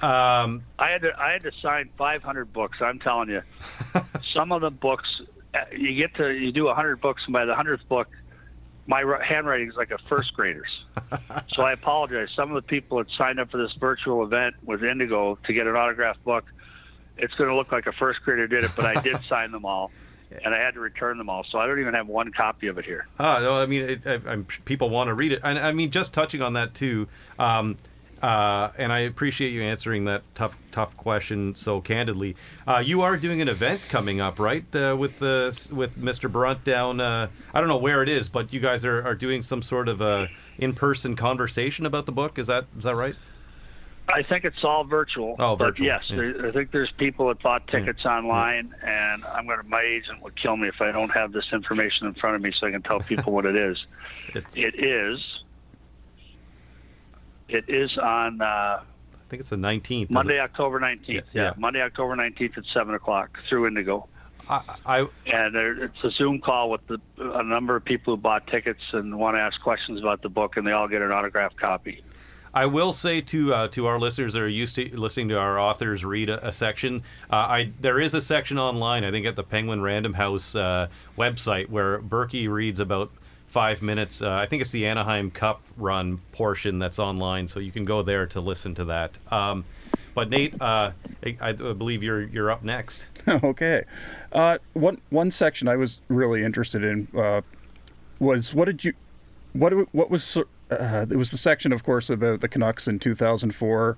[0.01, 2.78] um, I had to I had to sign 500 books.
[2.82, 3.41] I'm telling you,
[4.34, 5.21] some of the books
[5.53, 8.07] uh, you get to you do 100 books, and by the 100th book,
[8.86, 10.86] my handwriting is like a first grader's.
[11.53, 12.30] so I apologize.
[12.36, 15.67] Some of the people that signed up for this virtual event with Indigo to get
[15.67, 16.45] an autographed book,
[17.18, 19.66] it's going to look like a first grader did it, but I did sign them
[19.66, 19.91] all.
[20.43, 22.80] And I had to return them all, so I don't even have one copy of
[22.80, 23.05] it here.
[23.20, 26.11] Ah, no, I mean, it, I, people want to read it, and I mean, just
[26.11, 27.07] touching on that too.
[27.38, 27.78] Um,
[28.24, 32.38] uh, and I appreciate you answering that tough, tough question so candidly.
[32.66, 34.64] Uh, you are doing an event coming up, right?
[34.74, 36.32] Uh, with the with Mr.
[36.32, 37.01] Brunt down.
[37.01, 39.89] Uh, I don't know where it is, but you guys are, are doing some sort
[39.89, 42.39] of a in-person conversation about the book.
[42.39, 43.16] Is that is that right?
[44.09, 45.35] I think it's all virtual.
[45.39, 45.85] Oh, virtual.
[45.85, 46.15] yes, yeah.
[46.17, 48.17] there, I think there's people that bought tickets yeah.
[48.17, 49.13] online, yeah.
[49.13, 49.67] and I'm going to.
[49.67, 52.51] My agent would kill me if I don't have this information in front of me
[52.57, 53.85] so I can tell people what it is.
[54.35, 55.43] It's, it is
[57.53, 58.41] it is on.
[58.41, 58.81] Uh, I
[59.29, 60.09] think it's the 19th.
[60.09, 61.07] Monday, October 19th.
[61.07, 64.07] Yeah, yeah, Monday, October 19th at seven o'clock through Indigo.
[64.49, 68.21] I, I and there, it's a Zoom call with the, a number of people who
[68.21, 71.11] bought tickets and want to ask questions about the book, and they all get an
[71.11, 72.03] autographed copy.
[72.53, 75.59] I will say to uh, to our listeners that are used to listening to our
[75.59, 77.03] authors read a, a section.
[77.31, 80.87] Uh, I there is a section online, I think, at the Penguin Random House uh,
[81.17, 83.11] website where Burkie reads about
[83.47, 84.21] five minutes.
[84.21, 88.03] Uh, I think it's the Anaheim Cup run portion that's online, so you can go
[88.03, 89.17] there to listen to that.
[89.31, 89.65] Um,
[90.13, 90.91] but Nate, uh,
[91.25, 93.07] I, I, believe you're you're up next.
[93.27, 93.83] okay,
[94.31, 97.07] uh, one one section I was really interested in
[98.19, 98.93] was what did you
[99.53, 100.37] what what was
[100.80, 103.97] uh, it was the section, of course, about the Canucks in 2004,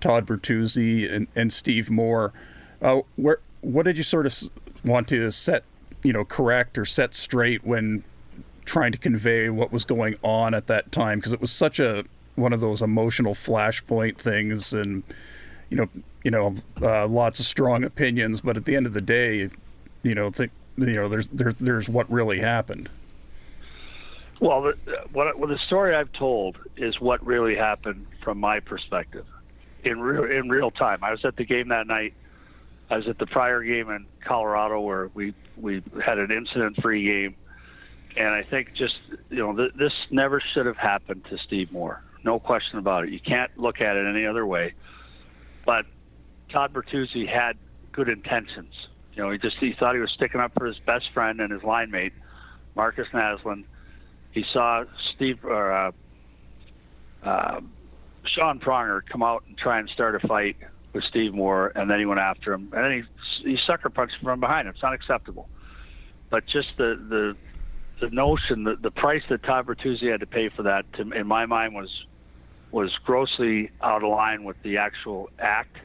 [0.00, 2.32] Todd Bertuzzi and, and Steve Moore.
[2.82, 4.34] Uh, where what did you sort of
[4.84, 5.64] want to set
[6.02, 8.04] you know correct or set straight when
[8.64, 12.04] trying to convey what was going on at that time because it was such a
[12.36, 15.02] one of those emotional flashpoint things and
[15.70, 15.88] you know
[16.22, 19.48] you know uh, lots of strong opinions but at the end of the day
[20.02, 22.90] you know think you know there's there's there's what really happened
[24.44, 24.76] well the,
[25.12, 29.26] what well, the story I've told is what really happened from my perspective
[29.82, 32.14] in real in real time I was at the game that night
[32.90, 37.04] I was at the prior game in Colorado where we we had an incident free
[37.04, 37.34] game
[38.16, 38.96] and I think just
[39.30, 42.02] you know th- this never should have happened to Steve Moore.
[42.22, 43.10] No question about it.
[43.10, 44.74] You can't look at it any other way.
[45.66, 45.86] But
[46.50, 47.56] Todd Bertuzzi had
[47.92, 48.72] good intentions.
[49.14, 51.52] You know, he just he thought he was sticking up for his best friend and
[51.52, 52.12] his line mate,
[52.74, 53.64] Markus Naslund.
[54.34, 55.92] He saw Steve or uh,
[57.22, 57.60] uh,
[58.24, 60.56] Sean Pronger come out and try and start a fight
[60.92, 62.92] with Steve Moore, and then he went after him, and then
[63.42, 64.68] he he sucker punched from behind.
[64.68, 65.48] It's unacceptable.
[66.30, 67.36] But just the the
[68.00, 71.26] the notion that the price that Todd Bertuzzi had to pay for that, to, in
[71.26, 71.90] my mind, was
[72.72, 75.76] was grossly out of line with the actual act.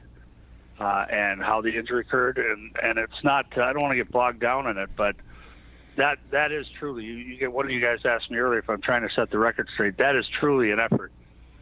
[0.80, 2.38] uh, and how the injury occurred.
[2.38, 3.46] And and it's not.
[3.58, 5.16] I don't want to get bogged down in it, but
[6.00, 7.04] that that is truly.
[7.04, 9.30] You, you get one of you guys asked me earlier if I'm trying to set
[9.30, 9.98] the record straight.
[9.98, 11.12] That is truly an effort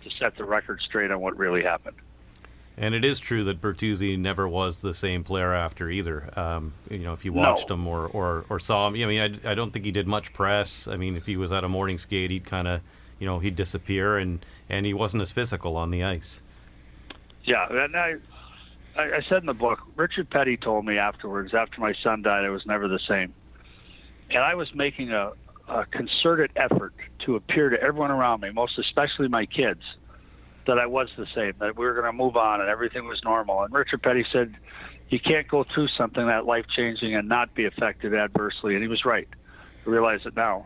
[0.03, 1.97] to set the record straight on what really happened.
[2.79, 6.29] And it is true that Bertuzzi never was the same player after either.
[6.39, 7.73] Um, you know, if you watched No.
[7.73, 10.31] him or, or, or saw him, I mean, I, I don't think he did much
[10.31, 10.88] press.
[10.88, 12.81] I mean, if he was at a morning skate, he'd kind of,
[13.17, 16.39] you know, he'd disappear, and, and he wasn't as physical on the ice.
[17.45, 18.17] Yeah, and I,
[18.95, 22.45] I, I said in the book, Richard Peddie told me afterwards, after my son died,
[22.45, 23.33] I was never the same,
[24.30, 25.32] and I was making a,
[25.67, 26.93] a concerted effort
[27.25, 29.82] to appear to everyone around me, most especially my kids,
[30.65, 33.23] that I was the same, that we were going to move on and everything was
[33.23, 33.61] normal.
[33.63, 34.55] And Richard Peddie said,
[35.09, 38.89] "You can't go through something that life changing and not be affected adversely," and he
[38.89, 39.28] was right.
[39.86, 40.65] I realize it now.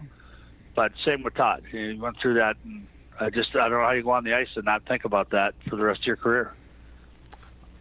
[0.76, 1.64] But same with Todd.
[1.72, 2.88] He went through that, and
[3.20, 5.30] I just I don't know how you go on the ice and not think about
[5.32, 6.54] that for the rest of your career.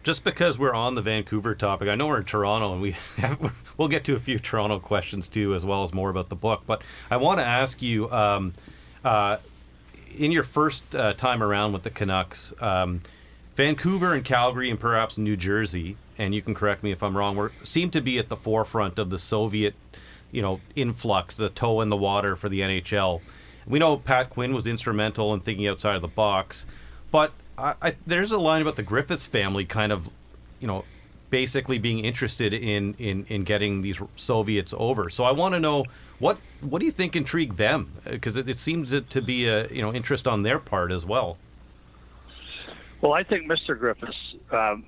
[0.03, 3.53] Just because we're on the Vancouver topic, I know we're in Toronto, and we have,
[3.77, 6.63] we'll get to a few Toronto questions too, as well as more about the book.
[6.65, 8.53] But I want to ask you, um,
[9.05, 9.37] uh,
[10.17, 13.01] in your first uh, time around with the Canucks, um,
[13.55, 17.35] Vancouver and Calgary and perhaps New Jersey, and you can correct me if I'm wrong,
[17.35, 19.75] were seem to be at the forefront of the Soviet,
[20.31, 23.21] you know, influx, the toe in the water for the NHL.
[23.67, 26.65] We know Pat Quinn was instrumental in thinking outside of the box,
[27.11, 30.09] but I, I, there's a line about the Griffiths family kind of,
[30.59, 30.83] you know,
[31.29, 35.09] basically being interested in in, in getting these Soviets over.
[35.09, 35.85] So I want to know
[36.19, 37.91] what what do you think intrigued them?
[38.03, 41.37] Because it, it seems to- be a you know interest on their part as well.
[43.01, 43.77] Well, I think Mr.
[43.77, 44.85] Griffiths, um,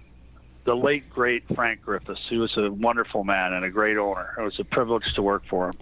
[0.65, 4.35] the late great Frank Griffiths, he was a wonderful man and a great owner.
[4.37, 5.75] It was a privilege to work for him.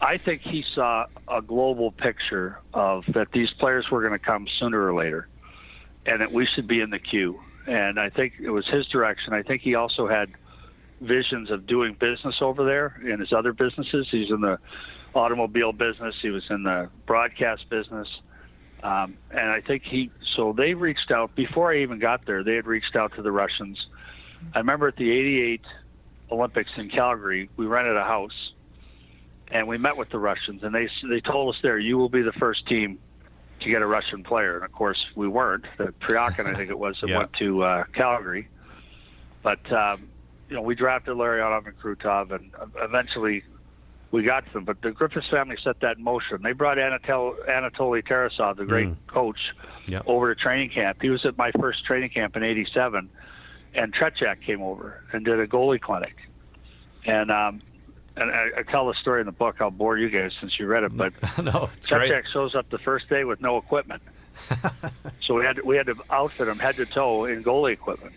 [0.00, 4.48] I think he saw a global picture of that these players were going to come
[4.58, 5.28] sooner or later,
[6.06, 7.40] and that we should be in the queue.
[7.66, 9.32] And I think it was his direction.
[9.32, 10.30] I think he also had
[11.00, 14.08] visions of doing business over there in his other businesses.
[14.10, 14.58] He's in the
[15.14, 16.14] automobile business.
[16.20, 18.08] He was in the broadcast business.
[18.82, 22.42] Um, and I think he, so they reached out before I even got there.
[22.42, 23.86] They had reached out to the Russians.
[24.54, 25.60] I remember at the '88
[26.32, 28.52] Olympics in Calgary, we rented a house,
[29.52, 32.22] and we met with the Russians, and they they told us there, you will be
[32.22, 32.98] the first team
[33.62, 34.56] to get a Russian player.
[34.56, 35.64] And of course, we weren't.
[35.78, 37.18] The Priakin, I think it was, that Yeah.
[37.18, 38.48] went to uh, Calgary.
[39.42, 40.08] But um,
[40.48, 42.50] you know, we drafted Larionov and Krutov, and
[42.80, 43.42] eventually
[44.10, 44.64] we got to them.
[44.64, 46.40] But the Griffiths family set that in motion.
[46.42, 48.96] They brought Anatol- Anatoly Tarasov, the great Mm.
[49.06, 49.38] coach,
[49.86, 50.02] Yeah.
[50.06, 50.98] over to training camp.
[51.00, 53.08] He was at my first training camp in '87,
[53.74, 56.14] and Tretiak came over and did a goalie clinic.
[57.04, 57.62] And um,
[58.16, 59.56] and I, I tell the story in the book.
[59.60, 62.10] I'll bore you guys since you read it, but no, it's great.
[62.10, 64.02] Tretiak shows up the first day with no equipment.
[65.22, 68.14] so we had to, we had to outfit him head to toe in goalie equipment.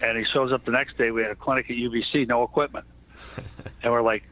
[0.00, 1.10] And he shows up the next day.
[1.12, 2.84] We had a clinic at UBC, no equipment,
[3.82, 4.24] and we're like,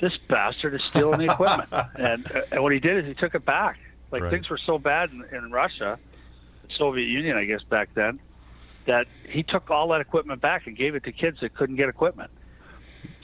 [0.00, 1.68] this bastard is stealing the equipment.
[1.96, 3.78] and and what he did is he took it back.
[4.12, 4.30] Like Right.
[4.30, 5.98] things were so bad in, in Russia,
[6.62, 8.20] the Soviet Union, I guess back then,
[8.86, 11.88] that he took all that equipment back and gave it to kids that couldn't get
[11.88, 12.30] equipment.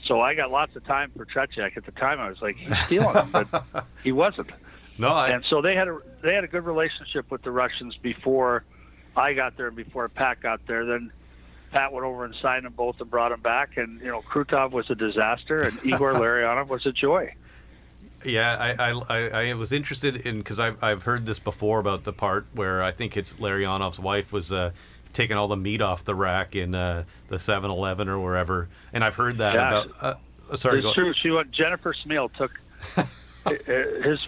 [0.05, 1.77] So I got lots of time for Tretiak.
[1.77, 4.51] At the time, I was like, he's stealing them, but he wasn't
[4.97, 7.95] No, I, and so they had a they had a good relationship with the Russians
[7.97, 8.63] before
[9.15, 10.85] I got there and before Pat got there.
[10.85, 11.11] Then
[11.71, 13.77] Pat went over and signed them both and brought them back.
[13.77, 17.33] And you know, Krutov was a disaster, and Igor Larionov was a joy.
[18.23, 22.05] Yeah, I, I, I, I was interested in because I've, I've heard this before about
[22.05, 24.71] the part where I think it's Larionov's wife was uh,
[25.15, 29.15] taking all the meat off the rack in uh, the 7-Eleven or wherever, and I've
[29.15, 29.67] heard that Yeah.
[29.67, 30.19] about.
[30.51, 31.13] Uh, sorry, it's go, true.
[31.13, 31.51] She went.
[31.51, 32.51] Jennifer Smeel took
[34.05, 34.19] his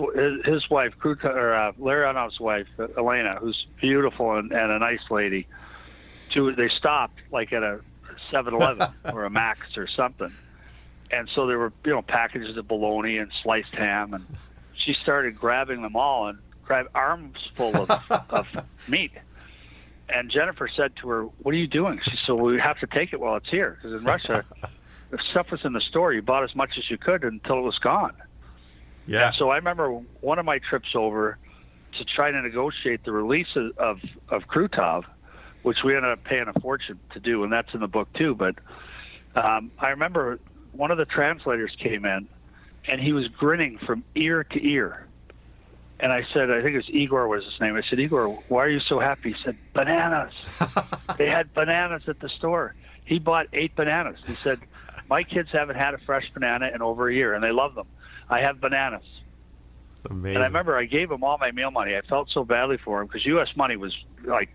[0.46, 2.68] his, wife, or uh, Larionov's wife,
[2.98, 5.46] Elena, who's beautiful and, and a nice lady.
[6.32, 7.82] To they stopped like at a
[8.32, 10.32] 7-Eleven or a Mac's or something,
[11.12, 14.26] and so there were you know packages of bologna and sliced ham, and
[14.76, 17.90] she started grabbing them all and grabbed arms full of,
[18.30, 18.48] of
[18.88, 19.12] meat.
[20.10, 22.88] And Jennifer said to her, "What are you doing?" She said, "Well, we have to
[22.88, 24.46] take it while it's here because in Russia."
[25.12, 27.62] if stuff was in the store, you bought as much as you could until it
[27.62, 28.14] was gone.
[29.06, 31.38] yeah, So I remember one of my trips over
[31.98, 35.06] to try to negotiate the release of, of, of Krutov,
[35.64, 38.36] which we ended up paying a fortune to do, and that's in the book too.
[38.36, 38.56] But
[39.36, 40.40] um, I remember
[40.74, 42.28] one of the translators came in,
[42.88, 45.07] and he was grinning from ear to ear.
[46.00, 47.76] And I said, I think it was Igor was his name.
[47.76, 49.34] I said, Igor, why are you so happy?
[49.34, 50.34] He said, bananas.
[51.18, 52.76] they had bananas at the store.
[53.04, 54.20] He bought eight bananas.
[54.28, 54.60] He said,
[55.10, 57.88] my kids haven't had a fresh banana in over a year, and they love them.
[58.30, 59.06] I have bananas.
[60.10, 60.36] amazing.
[60.36, 61.96] And I remember I gave him all my meal money.
[61.96, 63.50] I felt so badly for him because U.S.
[63.56, 63.96] money was
[64.26, 64.50] like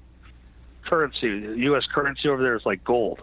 [0.84, 1.28] currency.
[1.28, 1.84] U.S.
[1.92, 3.20] currency over there is like gold.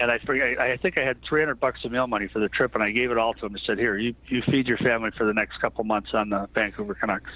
[0.00, 2.82] And I I think I had 300 bucks of meal money for the trip, and
[2.82, 5.24] I gave it all to him and said, "Here, you you feed your family for
[5.24, 7.30] the next couple months on the Vancouver Canucks."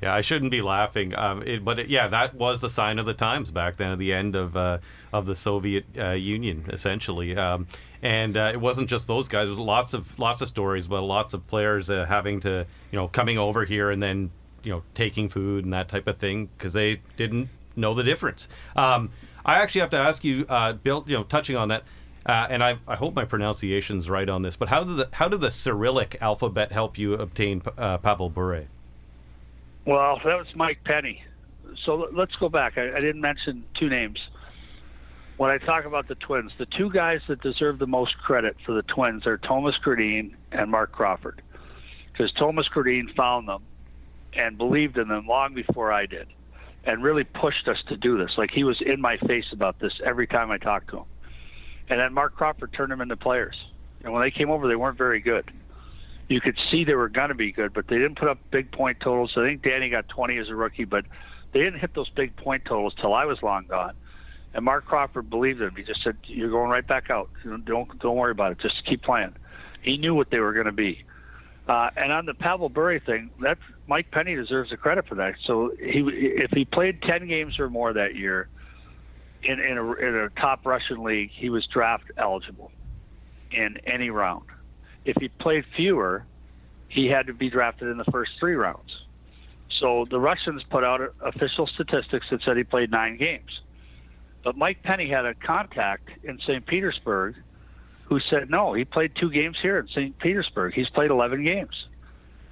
[0.00, 3.06] Yeah, I shouldn't be laughing, um, it, but it, yeah, that was the sign of
[3.06, 4.78] the times back then, at the end of uh,
[5.12, 7.36] of the Soviet uh, Union, essentially.
[7.36, 7.66] Um,
[8.00, 9.46] and uh, it wasn't just those guys.
[9.46, 12.96] There was lots of lots of stories about lots of players uh, having to, you
[12.96, 14.30] know, coming over here and then,
[14.62, 18.46] you know, taking food and that type of thing because they didn't know the difference.
[18.76, 19.10] Um,
[19.44, 21.82] I actually have to ask you, uh, Bill, you know, touching on that.
[22.26, 25.28] Uh, and I, I hope my pronunciation's right on this, but how did the how
[25.28, 28.64] did the Cyrillic alphabet help you obtain Pavel Bure?
[29.86, 31.22] Well, that was Mike Penny.
[31.84, 32.76] So let's go back.
[32.76, 34.18] I, I didn't mention two names.
[35.38, 38.72] When I talk about the Twins, the two guys that deserve the most credit for
[38.72, 41.40] the Twins are Thomas Gradin and Marc Crawford.
[42.12, 43.62] Because Thomas Gradin found them
[44.34, 46.26] and believed in them long before I did
[46.84, 48.32] and really pushed us to do this.
[48.36, 51.04] Like he was in my face about this every time I talked to him.
[51.90, 53.56] And then Marc Crawford turned them into players.
[54.04, 55.50] And when they came over, they weren't very good
[56.28, 58.70] you could see they were going to be good, but they didn't put up big
[58.70, 59.32] point totals.
[59.36, 61.04] I think Danny got 20 as a rookie, but
[61.52, 63.94] they didn't hit those big point totals till I was long gone.
[64.54, 65.74] And Marc Crawford believed him.
[65.76, 67.30] He just said, "You're going right back out.
[67.44, 68.58] Don't don't worry about it.
[68.58, 69.34] Just keep playing."
[69.82, 71.04] He knew what they were going to be.
[71.68, 75.34] Uh, and on the Pavel Bure thing, that Mike Penny deserves the credit for that.
[75.44, 78.48] So he, if he played 10 games or more that year
[79.42, 82.72] in in a, in a top Russian league, he was draft eligible
[83.50, 84.44] in any round
[85.08, 86.24] if he played fewer,
[86.88, 89.04] he had to be drafted in the first three rounds.
[89.80, 93.60] So the Russians put out official statistics that said he played nine games.
[94.44, 96.64] But Mike Penny had a contact in St.
[96.66, 97.36] Petersburg
[98.04, 100.18] who said, no, he played two games here in St.
[100.18, 100.74] Petersburg.
[100.74, 101.86] He's played 11 games.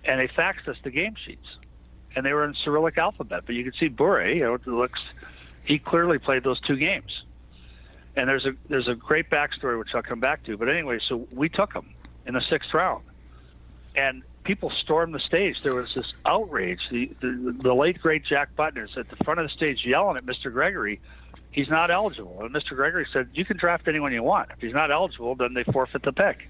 [0.04, 1.46] And they faxed us the game sheets.
[2.14, 3.42] And they were in Cyrillic alphabet.
[3.44, 5.00] But you can see Bure, you know, it looks,
[5.66, 7.24] he clearly played those two games.
[8.14, 10.56] And there's a there's a great backstory which I'll come back to.
[10.56, 11.94] But anyway, so we took him
[12.26, 13.04] in the sixth round.
[13.94, 15.62] And people stormed the stage.
[15.62, 16.80] There was this outrage.
[16.90, 20.16] The, the, the late, great Jack Button is at the front of the stage yelling
[20.16, 20.52] at Mr.
[20.52, 21.00] Gregory,
[21.50, 22.38] he's not eligible.
[22.40, 22.70] And Mr.
[22.76, 24.50] Gregory said, you can draft anyone you want.
[24.50, 26.48] If he's not eligible, then they forfeit the pick.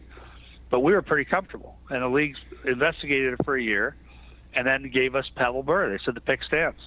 [0.68, 1.76] But we were pretty comfortable.
[1.88, 3.96] And the league investigated it for a year
[4.52, 5.90] and then gave us Pavel Bure.
[5.90, 6.80] They said the pick stands.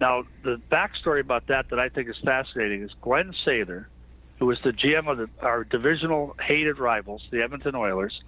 [0.00, 3.86] Now, the backstory about that that I think is fascinating is Glenn Sather–
[4.40, 8.22] who was the GM of the, our divisional hated rivals, the Edmonton Oilers,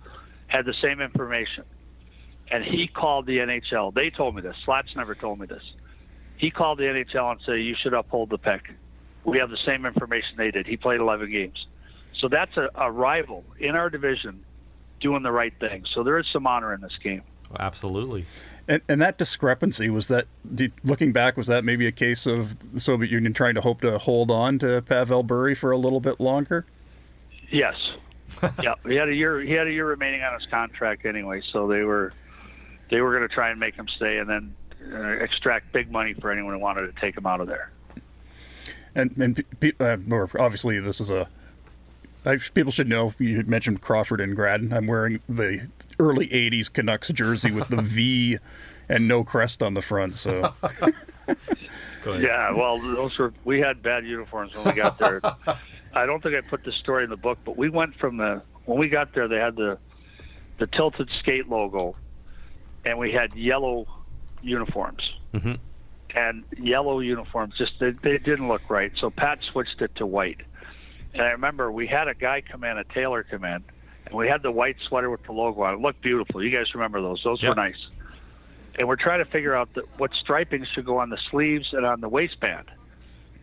[0.46, 1.64] had the same information.
[2.50, 3.94] And he called the NHL.
[3.94, 4.54] They told me this.
[4.66, 5.62] Slats never told me this.
[6.36, 8.74] He called the NHL and said, You should uphold the pick.
[9.24, 10.66] We have the same information they did.
[10.66, 11.66] He played 11 games.
[12.18, 14.44] So that's a, a rival in our division
[15.00, 15.86] doing the right thing.
[15.94, 17.22] So there is some honor in this game.
[17.58, 18.26] Absolutely.
[18.68, 20.26] And, and that discrepancy was that,
[20.84, 23.98] looking back, was that maybe a case of the Soviet Union trying to hope to
[23.98, 26.64] hold on to Pavel Bure for a little bit longer?
[27.50, 27.74] Yes.
[28.62, 29.40] yeah, he had a year.
[29.40, 32.12] He had a year remaining on his contract anyway, so they were
[32.88, 34.54] they were going to try and make him stay, and then
[34.92, 37.70] uh, extract big money for anyone who wanted to take him out of there.
[38.94, 39.44] And and
[39.80, 39.96] uh,
[40.38, 41.28] obviously this is a
[42.24, 44.72] I, people should know you mentioned Crawford and Grad.
[44.72, 45.68] I'm wearing the
[45.98, 48.38] early '80s Canucks jersey with the V
[48.88, 50.16] and no crest on the front.
[50.16, 50.52] So.
[52.06, 55.20] yeah, well, those were we had bad uniforms when we got there.
[55.94, 58.42] I don't think I put the story in the book, but we went from the
[58.64, 59.28] when we got there.
[59.28, 59.78] They had the
[60.58, 61.96] the tilted skate logo,
[62.84, 63.86] and we had yellow
[64.42, 65.10] uniforms.
[65.34, 65.54] Mm-hmm.
[66.14, 68.92] And yellow uniforms just they, they didn't look right.
[68.98, 70.40] So Pat switched it to white.
[71.14, 73.64] And I remember we had a guy come in, a tailor come in,
[74.12, 75.76] and we had the white sweater with the logo on it.
[75.76, 76.44] It looked beautiful.
[76.44, 77.22] You guys remember those?
[77.24, 77.50] Those yep.
[77.50, 77.88] were nice.
[78.78, 81.86] And we're trying to figure out the, what striping should go on the sleeves and
[81.86, 82.70] on the waistband.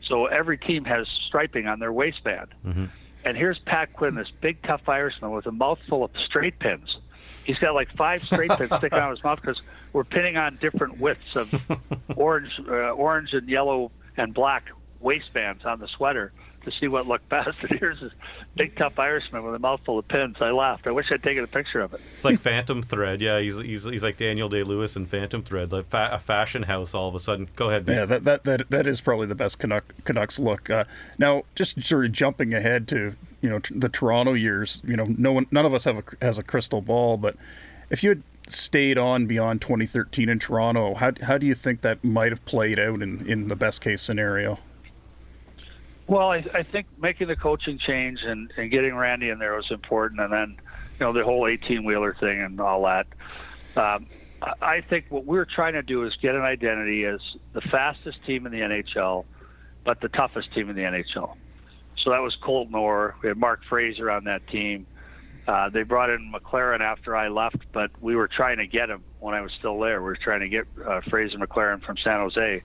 [0.03, 2.49] So every team has striping on their waistband.
[2.63, 2.85] Mm-hmm.
[3.25, 6.97] And here's Pat Quinn, this big tough Irishman with a mouthful of straight pins.
[7.43, 9.61] He's got like five straight pins sticking out of his mouth because
[9.91, 11.53] we're pinning on different widths of
[12.15, 14.65] orange, uh, orange and yellow and black
[14.99, 16.31] waistbands on the sweater
[16.69, 17.57] to see what looked best.
[17.61, 18.11] And here's this
[18.55, 20.37] big tough Irishman with a mouthful of pins.
[20.39, 20.87] I laughed.
[20.87, 22.01] I wish I'd taken a picture of it.
[22.13, 23.21] It's like Phantom Thread.
[23.21, 26.63] Yeah, he's he's, he's like Daniel Day Lewis in Phantom Thread, like fa- a fashion
[26.63, 26.93] house.
[26.93, 27.87] All of a sudden, go ahead.
[27.87, 27.95] Man.
[27.95, 30.69] Yeah, that, that that that is probably the best Canuck, Canucks look.
[30.69, 30.85] Uh,
[31.17, 34.81] now, just sort of jumping ahead to you know the Toronto years.
[34.85, 37.35] You know, no one, none of us have a has a crystal ball, but
[37.89, 42.03] if you had stayed on beyond 2013 in Toronto, how how do you think that
[42.03, 44.59] might have played out in in the best case scenario?
[46.09, 49.69] Well, I, I think making the coaching change and, and getting Randy in there was
[49.69, 50.57] important, and then
[50.99, 53.05] you know the whole 18 wheeler thing and all that.
[53.77, 54.07] Um,
[54.59, 57.19] I think what we're trying to do is get an identity as
[57.53, 59.25] the fastest team in the NHL,
[59.83, 61.35] but the toughest team in the NHL.
[62.03, 63.13] So that was Colton Orr.
[63.21, 64.87] We had Mark Fraser on that team.
[65.47, 69.03] Uh, they brought in McLaren after I left, but we were trying to get him
[69.19, 70.01] when I was still there.
[70.01, 72.63] We were trying to get uh, Fraser McLaren from San Jose.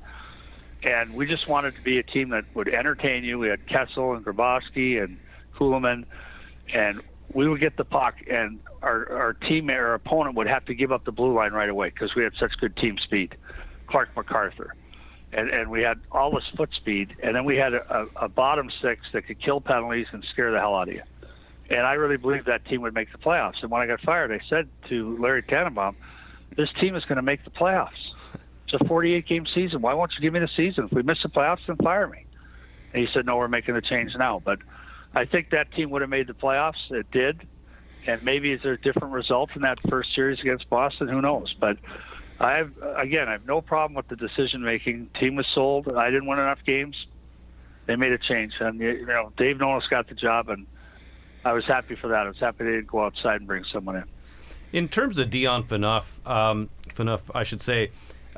[0.85, 3.39] And we just wanted to be a team that would entertain you.
[3.39, 5.19] We had Kessel and Grabovski and
[5.57, 6.05] Kulemin,
[6.73, 7.01] and
[7.33, 10.93] we would get the puck, and our, our team, our opponent would have to give
[10.93, 13.35] up the blue line right away because we had such good team speed.
[13.87, 14.75] Clarke MacArthur.
[15.33, 18.71] And, and we had all this foot speed, and then we had a, a, bottom
[18.81, 21.03] six that could kill penalties and scare the hell out of you.
[21.71, 23.63] And I really believed that team would make the playoffs.
[23.63, 25.97] And when I got fired, I said to Larry Tannenbaum,
[26.57, 28.14] this team is going to make the playoffs.
[28.75, 29.81] A 48 game season.
[29.83, 30.85] Why won't you give me the season?
[30.87, 32.25] If we miss the playoffs, then fire me.
[32.93, 34.41] And he said, no, we're making the change now.
[34.45, 34.61] But
[35.15, 36.91] I think that team would have made the playoffs.
[36.91, 37.47] It did.
[38.07, 41.09] And maybe is there a different result in that first series against Boston?
[41.09, 41.55] Who knows?
[41.59, 41.79] But
[42.39, 45.11] I have, again, I have no problem with the decision making.
[45.19, 45.89] Team was sold.
[45.89, 47.07] I didn't win enough games.
[47.87, 48.55] They made a change.
[48.61, 50.67] And, you know, Dave Nonis got the job, and
[51.45, 52.27] I was happy for that.
[52.27, 54.05] I was happy they didn't go outside and bring someone in.
[54.73, 57.91] In terms of Dion Phaneuf, um, Phaneuf, I should say,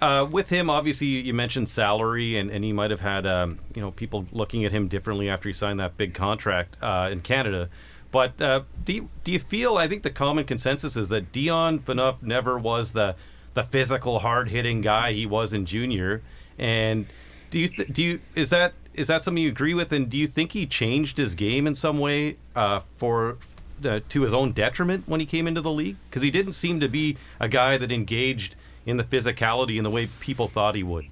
[0.03, 3.81] uh, with him, obviously, you mentioned salary, and, and he might have had um, you
[3.81, 7.69] know people looking at him differently after he signed that big contract uh, in Canada.
[8.11, 9.77] But uh, do you, do you feel?
[9.77, 13.17] I think the common consensus is that Dion Phaneuf never was the
[13.55, 16.23] the physical, hard hitting guy he was in junior.
[16.59, 17.07] And
[17.51, 19.93] do you th- do you is that is that something you agree with?
[19.93, 23.39] And do you think he changed his game in some way uh, for
[23.85, 25.97] uh, to his own detriment when he came into the league?
[26.09, 28.57] Because he didn't seem to be a guy that engaged
[28.87, 31.07] in the physicality in the way people thought he would.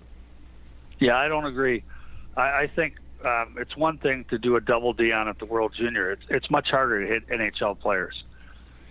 [1.01, 1.83] Yeah, I don't agree.
[2.37, 2.95] I, I think
[3.25, 6.12] um, it's one thing to do a double D on at the World Junior.
[6.12, 8.22] It's it's much harder to hit NHL players.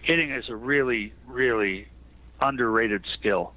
[0.01, 1.87] Hitting is a really really
[2.41, 3.53] underrated skill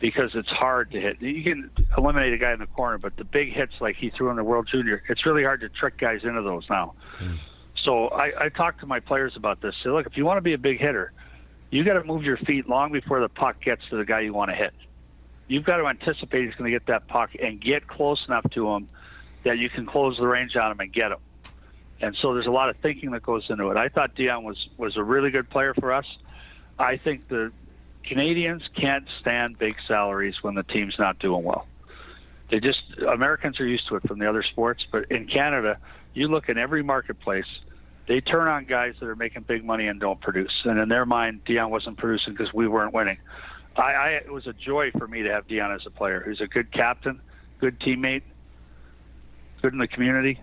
[0.00, 1.20] because it's hard to hit.
[1.20, 4.30] You can eliminate a guy in the corner, but the big hits like he threw
[4.30, 6.94] in the World Junior, it's really hard to trick guys into those now.
[7.18, 7.38] Mm.
[7.82, 9.74] So I, I talked to my players about this.
[9.82, 11.12] Say, look, if you want to be a big hitter,
[11.70, 14.32] you got to move your feet long before the puck gets to the guy you
[14.32, 14.72] want to hit.
[15.48, 18.68] You've got to anticipate he's going to get that puck and get close enough to
[18.70, 18.88] him
[19.44, 21.18] that you can close the range on him and get him.
[22.00, 23.76] And so there's a lot of thinking that goes into it.
[23.76, 26.06] I thought Dion was was a really good player for us.
[26.78, 27.52] I think the
[28.04, 31.66] Canadians can't stand big salaries when the team's not doing well.
[32.50, 35.78] They just Americans are used to it from the other sports, but in Canada,
[36.14, 37.46] you look in every marketplace,
[38.06, 40.62] they turn on guys that are making big money and don't produce.
[40.64, 43.18] And in their mind, Dion wasn't producing because we weren't winning.
[43.76, 46.24] I, I it was a joy for me to have Dion as a player.
[46.26, 47.20] He's a good captain,
[47.58, 48.22] good teammate,
[49.60, 50.40] good in the community.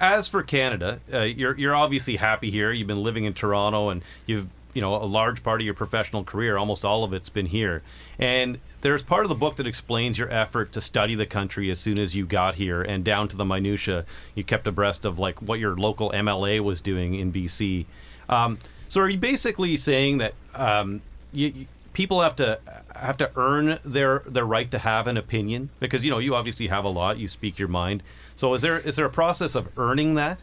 [0.00, 2.72] As for Canada, uh, you're you're obviously happy here.
[2.72, 6.22] You've been living in Toronto, and you've you know a large part of your professional
[6.22, 7.82] career, almost all of it's been here.
[8.18, 11.78] And there's part of the book that explains your effort to study the country as
[11.78, 14.04] soon as you got here, and down to the minutia,
[14.34, 17.86] you kept abreast of like what your local MLA was doing in BC.
[18.28, 18.58] Um,
[18.90, 21.00] so are you basically saying that um,
[21.32, 22.60] you, you, people have to
[22.94, 26.66] have to earn their their right to have an opinion because you know you obviously
[26.66, 28.02] have a lot, you speak your mind.
[28.34, 30.38] So is there is there a process of earning that?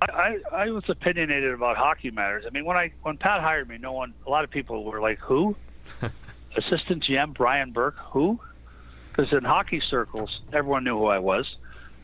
[0.00, 2.44] I, I was opinionated about hockey matters.
[2.46, 5.00] I mean, when I when Pat hired me, no one, a lot of people were
[5.00, 5.56] like, "Who?"
[6.56, 8.40] Assistant GM Brian Burke, who?
[9.10, 11.56] Because in hockey circles, everyone knew who I was.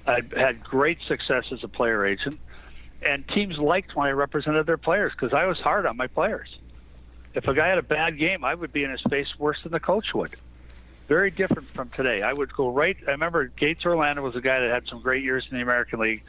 [0.06, 2.38] I had great success as a player agent,
[3.02, 6.58] and teams liked when I represented their players because I was hard on my players.
[7.34, 9.72] If a guy had a bad game, I would be in his face worse than
[9.72, 10.34] the coach would.
[11.06, 12.22] Very different from today.
[12.22, 12.96] I would go right.
[13.06, 16.00] I remember Gates Orlando was a guy that had some great years in the American
[16.00, 16.22] League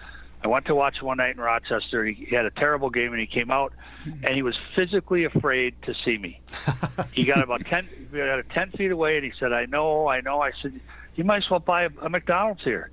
[0.43, 2.03] I went to watch one night in Rochester.
[2.03, 3.73] He, he had a terrible game, and he came out,
[4.05, 4.25] mm-hmm.
[4.25, 6.41] and he was physically afraid to see me.
[7.13, 10.21] he got about ten, he got ten feet away, and he said, "I know, I
[10.21, 10.79] know." I said,
[11.15, 12.89] "You might as well buy a, a McDonald's here.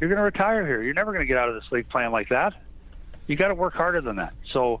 [0.00, 0.82] You're going to retire here.
[0.82, 2.54] You're never going to get out of this league playing like that.
[3.26, 4.80] You got to work harder than that." So,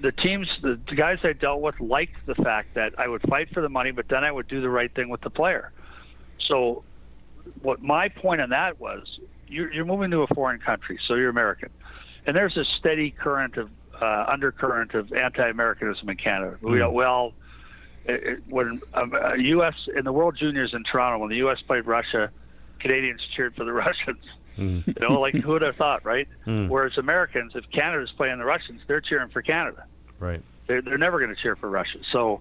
[0.00, 3.50] the teams, the, the guys I dealt with, liked the fact that I would fight
[3.54, 5.70] for the money, but then I would do the right thing with the player.
[6.40, 6.82] So,
[7.62, 9.20] what my point on that was
[9.54, 11.70] you're, you're moving to a foreign country, so you're American,
[12.26, 16.58] and there's a steady current of uh, undercurrent of anti-Americanism in Canada.
[16.62, 16.70] Mm.
[16.70, 16.92] We hmm.
[16.92, 17.32] well,
[18.04, 19.74] it, it, when um, uh, U.S.
[19.94, 21.60] in the World Juniors in Toronto, when the U.S.
[21.66, 22.30] played Russia,
[22.80, 24.24] Canadians cheered for the Russians.
[24.58, 24.86] Mm.
[24.86, 26.28] You know, like who would have thought, right?
[26.46, 26.68] Mm.
[26.68, 29.84] Whereas Americans, if Canada's playing the Russians, they're cheering for Canada.
[30.20, 30.42] Right.
[30.66, 31.98] They're, they're never going to cheer for Russia.
[32.12, 32.40] So,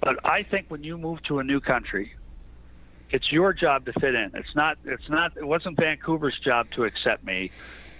[0.00, 2.14] but I think when you move to a new country,
[3.10, 4.32] it's your job to fit in.
[4.34, 4.78] It's not.
[4.84, 5.36] It's not.
[5.36, 7.50] It wasn't Vancouver's job to accept me.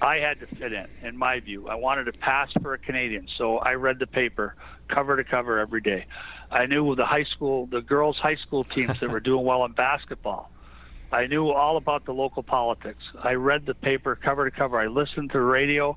[0.00, 0.86] I had to fit in.
[1.02, 4.54] In my view, I wanted to pass for a Canadian, so I read the paper
[4.88, 6.06] cover to cover every day.
[6.50, 9.72] I knew the high school, the girls' high school teams that were doing well in
[9.72, 10.50] basketball.
[11.12, 13.02] I knew all about the local politics.
[13.18, 14.78] I read the paper cover to cover.
[14.78, 15.96] I listened to the radio,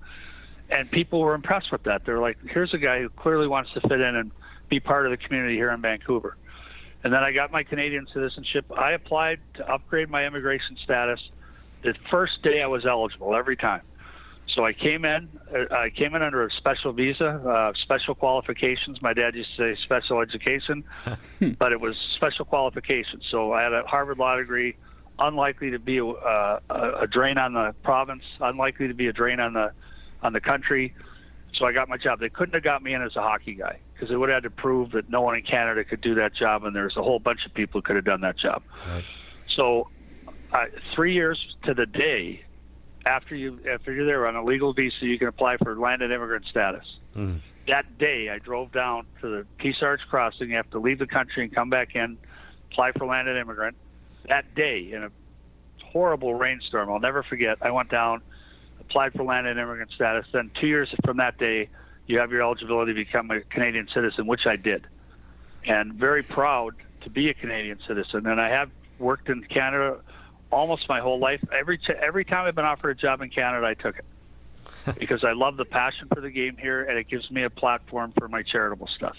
[0.70, 2.06] and people were impressed with that.
[2.06, 4.32] They're like, "Here's a guy who clearly wants to fit in and
[4.70, 6.38] be part of the community here in Vancouver."
[7.04, 8.66] And then I got my Canadian citizenship.
[8.78, 11.20] I applied to upgrade my immigration status
[11.82, 13.82] the first day I was eligible every time.
[14.56, 15.30] So I came in.
[15.54, 19.02] uh, I came in under a special visa, uh, special qualifications.
[19.02, 20.84] My dad used to say special education,
[21.60, 23.26] but it was special qualifications.
[23.30, 24.76] So I had a Harvard law degree,
[25.20, 26.60] unlikely to be a, uh,
[27.02, 29.72] a drain on the province, unlikely to be a drain on the
[30.24, 30.96] on the country.
[31.54, 32.20] So I got my job.
[32.20, 34.44] They couldn't have got me in as a hockey guy because they would have had
[34.44, 37.20] to prove that no one in Canada could do that job, and there's a whole
[37.20, 38.64] bunch of people who could have done that job.
[38.88, 39.04] Right.
[39.56, 39.90] So,
[40.54, 42.46] uh, three years to the day
[43.06, 46.46] after you after you're there on a legal visa, you can apply for landed immigrant
[46.46, 46.86] status.
[47.16, 47.42] Mm.
[47.68, 50.50] That day, I drove down to the Peace Arch Crossing.
[50.50, 52.18] You have to leave the country and come back in,
[52.72, 53.76] apply for landed immigrant.
[54.28, 55.12] That day, in a
[55.84, 57.58] horrible rainstorm, I'll never forget.
[57.62, 58.22] I went down,
[58.80, 60.26] applied for landed immigrant status.
[60.32, 61.70] Then two years from that day,
[62.10, 64.88] you have your eligibility to become a Canadian citizen, which I did,
[65.64, 68.26] and very proud to be a Canadian citizen.
[68.26, 70.00] And I have worked in Canada
[70.52, 71.40] almost my whole life.
[71.52, 75.24] Every t- every time I've been offered a job in Canada, I took it because
[75.24, 78.28] I love the passion for the game here, and it gives me a platform for
[78.28, 79.16] my charitable stuff.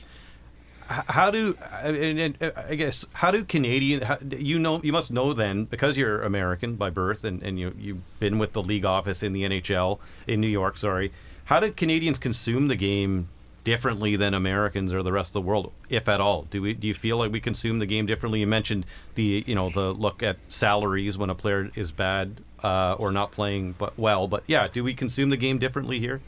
[0.89, 5.13] How do and, and, uh, I guess how do Canadian how, you know you must
[5.13, 8.85] know then because you're American by birth and, and you you've been with the league
[8.85, 11.13] office in the NHL in New York sorry
[11.51, 13.29] how do Canadians consume the game
[13.65, 16.89] differently than Americans or the rest of the world if at all do we do
[16.89, 18.87] you feel like we consume the game differently you mentioned
[19.17, 23.33] the you know the look at salaries when a player is bad uh, or not
[23.33, 26.23] playing but well but yeah do we consume the game differently here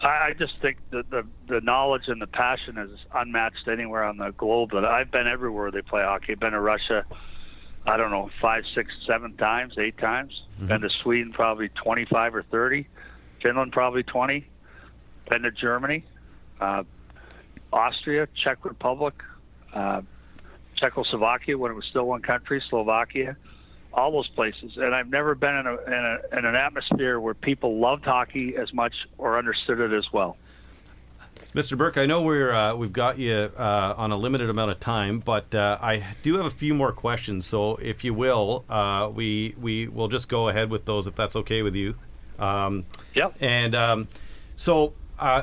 [0.00, 4.30] I, just think that the the knowledge and the passion is unmatched anywhere on the
[4.32, 4.68] globe.
[4.70, 6.32] But I've been everywhere they play hockey.
[6.32, 7.06] I've been to Russia,
[7.86, 10.42] I don't know, five, six, seven times, eight times.
[10.60, 12.86] Been to Sweden probably twenty five or thirty.
[13.42, 14.46] Finland probably twenty.
[15.30, 16.04] then to Germany,
[16.60, 16.84] uh,
[17.72, 19.14] Austria, Czech Republic,
[19.72, 20.02] uh,
[20.76, 23.36] Czechoslovakia when it was still one country, Slovakia
[23.96, 24.72] all those places.
[24.76, 25.92] And I've never been in, a, in,
[26.32, 30.36] a, in an atmosphere where people loved hockey as much or understood it as well.
[31.54, 31.78] Mr.
[31.78, 35.20] Burke, I know we're uh, we've got you uh, on a limited amount of time,
[35.20, 37.46] but uh, I do have a few more questions.
[37.46, 41.36] So, if you will, uh, we we will just go ahead with those if that's
[41.36, 41.94] okay with you.
[42.38, 42.84] Um,
[43.14, 43.36] Yep.
[43.40, 44.08] and um,
[44.56, 45.42] so, uh,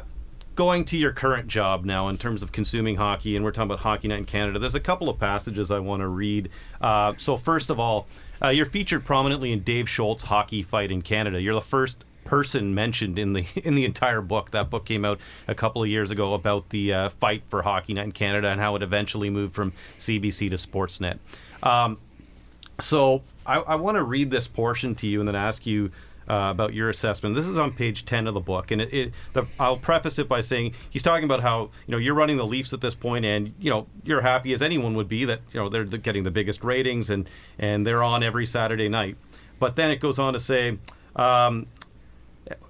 [0.55, 3.79] going to your current job now in terms of consuming hockey, and we're talking about
[3.79, 6.49] Hockey Night in Canada, there's a couple of passages I want to read.
[6.79, 8.07] Uh, so, first of all,
[8.43, 11.41] uh, you're featured prominently in Dave Shoalts' Hockey Fight in Canada.
[11.41, 14.51] You're the first person mentioned in the in the entire book.
[14.51, 17.93] That book came out a couple of years ago about the uh, fight for Hockey
[17.93, 21.17] Night in Canada and how it eventually moved from CBC to Sportsnet.
[21.63, 21.97] Um,
[22.79, 25.91] so I, I want to read this portion to you and then ask you
[26.29, 27.35] uh, about your assessment.
[27.35, 30.27] This is on page 10 of the book, and it, it the, I'll preface it
[30.27, 33.25] by saying he's talking about how you know you're running the Leafs at this point,
[33.25, 36.31] and you know you're happy as anyone would be that you know they're getting the
[36.31, 39.17] biggest ratings and and they're on every Saturday night.
[39.59, 40.77] But then it goes on to say.
[41.15, 41.67] Um,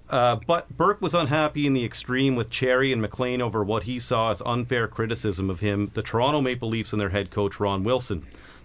[0.09, 3.99] uh, but Burke was unhappy in the extreme with Cherry and MacLean over what he
[3.99, 7.83] saw as unfair criticism of him, the Toronto Maple Leafs, and their head coach Ron
[7.83, 8.23] Wilson.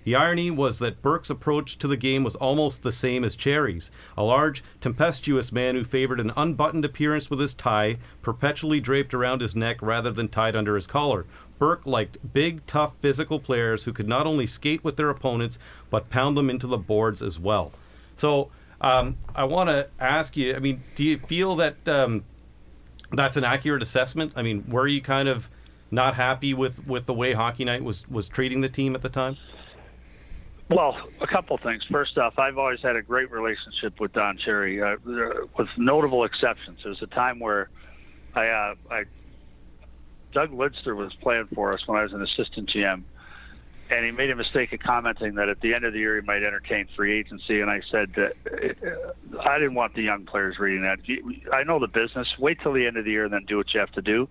[0.08, 3.90] The irony was that Burke's approach to the game was almost the same as Cherry's
[4.16, 9.42] a large, tempestuous man who favored an unbuttoned appearance with his tie, perpetually draped around
[9.42, 11.26] his neck rather than tied under his collar.
[11.58, 15.58] Burke liked big, tough, physical players who could not only skate with their opponents,
[15.90, 17.72] but pound them into the boards as well.
[18.16, 18.48] So,
[18.80, 20.56] um, I want to ask you.
[20.56, 22.24] I mean, do you feel that um,
[23.12, 24.32] that's an accurate assessment?
[24.36, 25.50] I mean, were you kind of
[25.90, 29.10] not happy with, with the way Hockey Night was was treating the team at the
[29.10, 29.36] time?
[30.70, 31.82] Well, a couple things.
[31.90, 34.96] First off, I've always had a great relationship with Don Cherry, uh,
[35.56, 36.80] with notable exceptions.
[36.82, 37.70] There was a time where
[38.34, 39.04] I, uh, I,
[40.32, 43.02] Doug Lidster was playing for us when I was an assistant GM,
[43.90, 46.26] and he made a mistake of commenting that at the end of the year he
[46.26, 47.62] might entertain free agency.
[47.62, 50.98] And I said that uh, I didn't want the young players reading that.
[51.50, 52.28] I know the business.
[52.38, 54.28] Wait till the end of the year and then do what you have to do.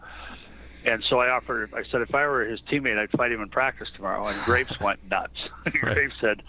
[0.86, 1.73] And so I offered.
[1.73, 4.28] I said if I were his teammate, I'd fight him in practice tomorrow.
[4.28, 5.38] And Grapes went nuts.
[5.71, 6.43] Grapes said,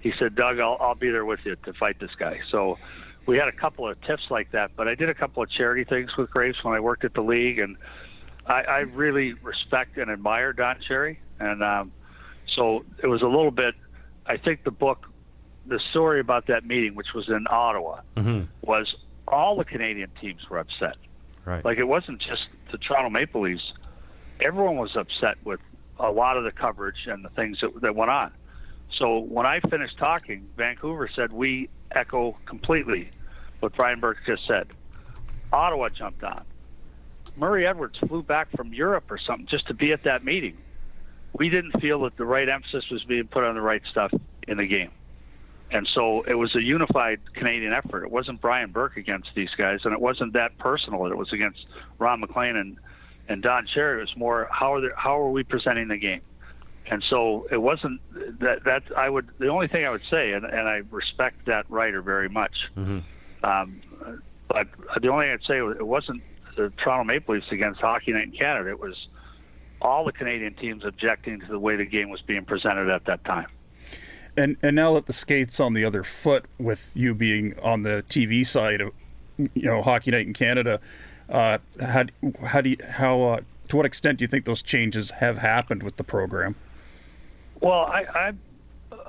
[0.00, 2.40] he said, Doug, I'll, I'll be there with you to fight this guy.
[2.50, 2.78] So
[3.26, 4.72] we had a couple of tips like that.
[4.76, 7.22] But I did a couple of charity things with Grapes when I worked at the
[7.22, 7.76] league, and
[8.46, 11.18] I, I really respect and admire Don Cherry.
[11.40, 11.92] And um,
[12.54, 13.74] so it was a little bit.
[14.26, 15.08] I think the book,
[15.66, 18.44] the story about that meeting, which was in Ottawa, Mm-hmm.
[18.62, 18.94] was
[19.26, 20.96] all the Canadian teams were upset.
[21.44, 21.64] Right.
[21.64, 23.72] Like it wasn't just the Toronto Maple Leafs.
[24.40, 25.60] Everyone was upset with
[26.00, 28.32] a lot of the coverage and the things that, that went on.
[28.98, 33.10] So when I finished talking, Vancouver said we echo completely
[33.60, 34.68] what Brian Burke just said.
[35.52, 36.44] Ottawa jumped on.
[37.36, 40.56] Murray Edwards flew back from Europe or something just to be at that meeting.
[41.32, 44.12] We didn't feel that the right emphasis was being put on the right stuff
[44.46, 44.90] in the game.
[45.72, 48.04] And so it was a unified Canadian effort.
[48.04, 51.06] It wasn't Brian Burke against these guys, and it wasn't that personal.
[51.06, 51.66] It was against
[51.98, 52.76] Ron MacLean and,
[53.28, 53.98] and Don Cherry.
[53.98, 56.20] It was more how are, how are we presenting the game?
[56.86, 58.00] And so it wasn't
[58.40, 61.64] that that I would the only thing I would say, and, and I respect that
[61.70, 62.70] writer very much.
[62.76, 62.98] Mm-hmm.
[63.44, 63.80] Um,
[64.48, 64.66] but
[65.00, 66.22] the only thing I'd say it wasn't
[66.56, 68.70] the Toronto Maple Leafs against Hockey Night in Canada.
[68.70, 69.08] It was
[69.80, 73.24] all the Canadian teams objecting to the way the game was being presented at that
[73.24, 73.46] time.
[74.36, 78.04] And and now that the skates on the other foot, with you being on the
[78.08, 78.92] TV side of
[79.36, 80.80] you know Hockey Night in Canada,
[81.28, 82.04] uh, how
[82.44, 85.82] how do you, how uh, to what extent do you think those changes have happened
[85.82, 86.54] with the program?
[87.60, 88.32] Well, I, I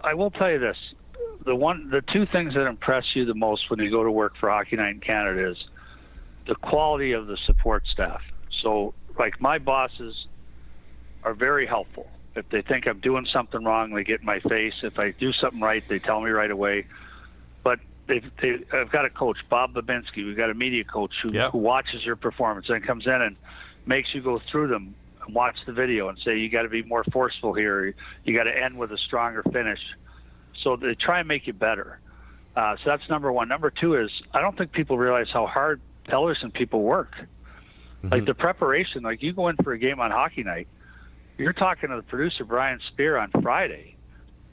[0.04, 0.78] I will tell you this:
[1.46, 4.36] the one, the two things that impress you the most when you go to work
[4.38, 5.58] for Hockey Night in Canada is
[6.48, 8.22] the quality of the support staff.
[8.62, 10.28] So, like my bosses
[11.24, 12.08] are very helpful.
[12.36, 14.74] If they think I'm doing something wrong, they get in my face.
[14.82, 16.86] If I do something right, they tell me right away.
[17.64, 20.26] But they've, they, I've got a coach, Bob Babinski.
[20.26, 21.52] We've got a media coach who, yep.
[21.52, 23.36] who watches your performance and comes in and
[23.86, 26.84] makes you go through them and watch the video and say you got to be
[26.84, 27.94] more forceful here.
[28.24, 29.80] You got to end with a stronger finish.
[30.62, 32.00] So they try and make you better.
[32.56, 33.48] Uh, so that's number one.
[33.48, 37.14] Number two is I don't think people realize how hard tellers and people work.
[37.18, 38.10] Mm-hmm.
[38.10, 40.68] Like the preparation, like you go in for a game on hockey night,
[41.38, 43.96] you're talking to the producer Brian Spear on Friday,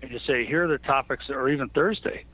[0.02, 2.24] and you say, here are the topics, or even Thursday.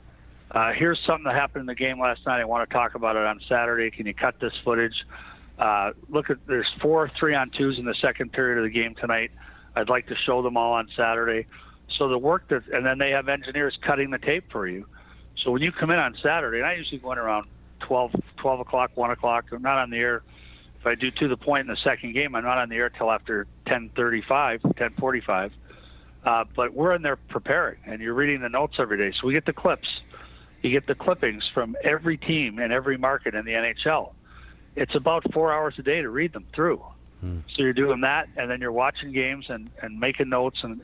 [0.51, 2.39] Uh, here's something that happened in the game last night.
[2.39, 3.91] I want to talk about it on Saturday.
[3.91, 5.05] Can you cut this footage?
[5.59, 8.95] Uh, look at there's four three on twos in the second period of the game
[8.95, 9.31] tonight.
[9.75, 11.47] I'd like to show them all on Saturday.
[11.97, 14.85] So the work that, and then they have engineers cutting the tape for you.
[15.43, 17.47] So when you come in on Saturday, and I usually go in around
[17.81, 20.23] 12, 12 o'clock, 1 o'clock, I'm not on the air.
[20.79, 22.89] If I do to the point in the second game, I'm not on the air
[22.89, 25.51] till after 10:35, 10:45.
[26.23, 29.15] Uh, but we're in there preparing, and you're reading the notes every day.
[29.19, 29.87] So we get the clips.
[30.61, 34.13] You get the clippings from every team and every market in the NHL
[34.77, 36.81] it's about four hours a day to read them through.
[37.19, 37.39] Hmm.
[37.55, 40.59] So you're doing that, and then you're watching games and, and making notes.
[40.61, 40.81] And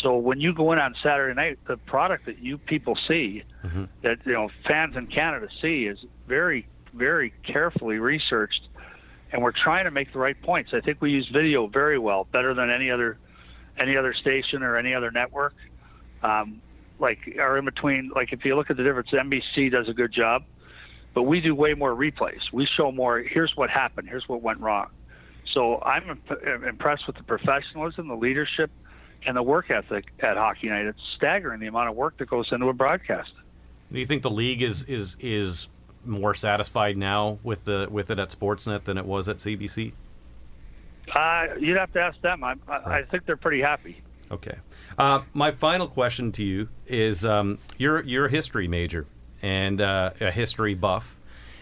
[0.00, 3.84] so when you go in on Saturday night, the product that you people see, mm-hmm.
[4.02, 8.62] that you know fans in Canada see, is very, very carefully researched,
[9.34, 10.70] and we're trying to make the right points.
[10.72, 13.18] I think we use video very well, better than any other
[13.76, 15.54] any other station or any other network.
[16.22, 16.62] Um,
[16.98, 18.10] like are in between.
[18.14, 20.44] Like if you look at the difference, NBC does a good job
[21.14, 22.40] but we do way more replays.
[22.52, 23.20] We show more.
[23.20, 24.08] Here's what happened.
[24.08, 24.88] Here's what went wrong.
[25.52, 28.70] So I'm imp- impressed with the professionalism, the leadership,
[29.24, 30.86] and the work ethic at Hockey Night.
[30.86, 33.30] It's staggering the amount of work that goes into a broadcast.
[33.92, 35.68] Do you think the league is is is
[36.06, 39.92] more satisfied now with the with it at Sportsnet than it was at CBC?
[41.12, 42.42] Uh, you'd have to ask them.
[42.42, 44.02] I, I, I think they're pretty happy.
[44.30, 44.56] Okay.
[44.98, 49.06] Uh, my final question to you is: um, you're you're a history major
[49.42, 51.16] and uh, a history buff,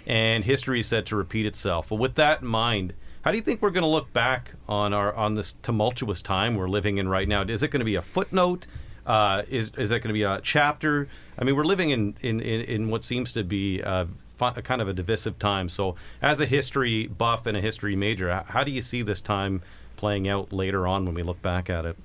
[0.07, 1.91] and history is said to repeat itself.
[1.91, 4.93] Well, with that in mind, how do you think we're going to look back on
[4.93, 7.43] our on this tumultuous time we're living in right now?
[7.43, 8.67] Is it going to be a footnote?
[9.05, 11.09] Uh, is is it going to be a chapter?
[11.37, 14.07] I mean, we're living in in, in, in what seems to be a,
[14.41, 15.69] a kind of a divisive time.
[15.69, 19.63] So, as a history buff and a history major, how do you see this time
[19.97, 21.97] playing out later on when we look back at it?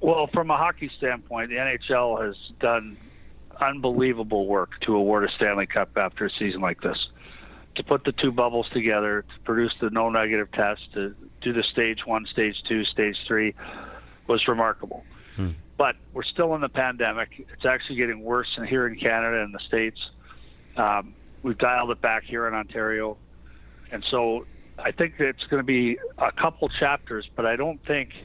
[0.00, 2.96] Well, from a hockey standpoint, the NHL has done
[3.60, 7.08] unbelievable work to award a Stanley Cup after a season like this.
[7.76, 11.62] To put the two bubbles together, to produce the no negative test, to do the
[11.62, 13.54] stage one, stage two, stage three
[14.26, 15.04] was remarkable.
[15.36, 15.50] Hmm.
[15.76, 17.46] But we're still in the pandemic.
[17.52, 19.98] It's actually getting worse here in Canada and the States.
[20.76, 23.16] Um, we've dialed it back here in Ontario.
[23.92, 24.46] And so
[24.78, 28.10] I think it's going to be a couple chapters, but I don't think–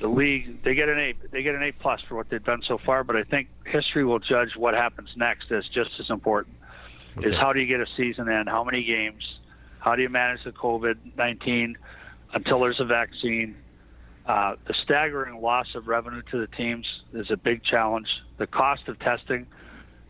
[0.00, 2.62] the league they get an A they get an A plus for what they've done
[2.66, 6.56] so far, but I think history will judge what happens next as just as important.
[7.18, 7.28] Okay.
[7.28, 8.46] Is how do you get a season in?
[8.46, 9.40] How many games?
[9.78, 11.76] How do you manage the COVID nineteen
[12.32, 13.56] until there's a vaccine?
[14.24, 18.08] Uh, the staggering loss of revenue to the teams is a big challenge.
[18.38, 19.46] The cost of testing,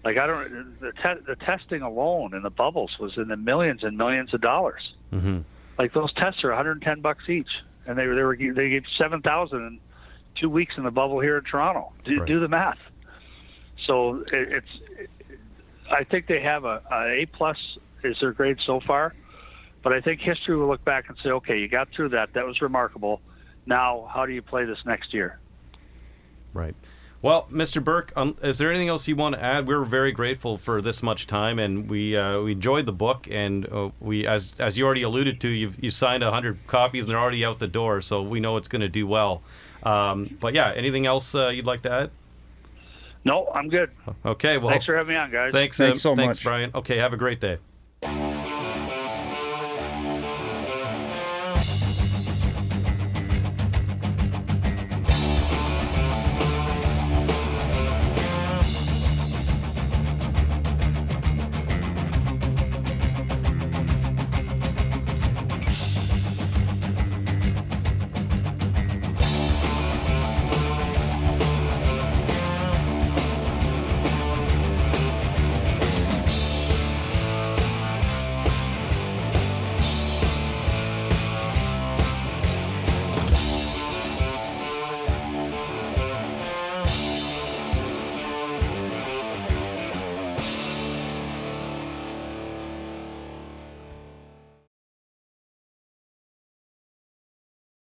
[0.05, 3.84] like I don't, the, te- the testing alone in the bubbles was in the millions
[3.84, 4.94] and millions of dollars.
[5.12, 5.40] Mm-hmm.
[5.78, 7.48] Like those tests are 110 bucks each
[7.86, 9.80] and they were they were they gave seven thousand in
[10.36, 11.92] two weeks in the bubble here in Toronto.
[12.05, 12.26] Do, right.
[12.26, 12.78] do the math.
[13.86, 14.66] So it, it's,
[14.98, 15.11] it,
[15.90, 17.57] I think they have a, a A plus
[18.05, 19.14] is their grade so far,
[19.82, 22.32] but I think history will look back and say, okay, you got through that.
[22.34, 23.20] That was remarkable.
[23.66, 25.38] Now, how do you play this next year?
[26.55, 26.76] Right.
[27.23, 27.85] Well, Mr.
[27.85, 29.66] Burke, um, is there anything else you want to add?
[29.66, 33.29] We're very grateful for this much time, and we uh, we enjoyed the book.
[33.31, 37.11] And uh, we, as as you already alluded to, you've you signed hundred copies, and
[37.11, 38.01] they're already out the door.
[38.01, 39.43] So we know it's going to do well.
[39.83, 42.11] Um, but yeah, anything else uh, you'd like to add?
[43.23, 43.91] No, I'm good.
[44.25, 44.57] Okay.
[44.57, 45.53] Well, Thanks for having me on, guys.
[45.53, 45.77] thanks.
[45.77, 46.45] Thanks um, so thanks, much.
[46.45, 46.71] Brian.
[46.75, 46.97] Okay.
[46.97, 47.59] Have a great day.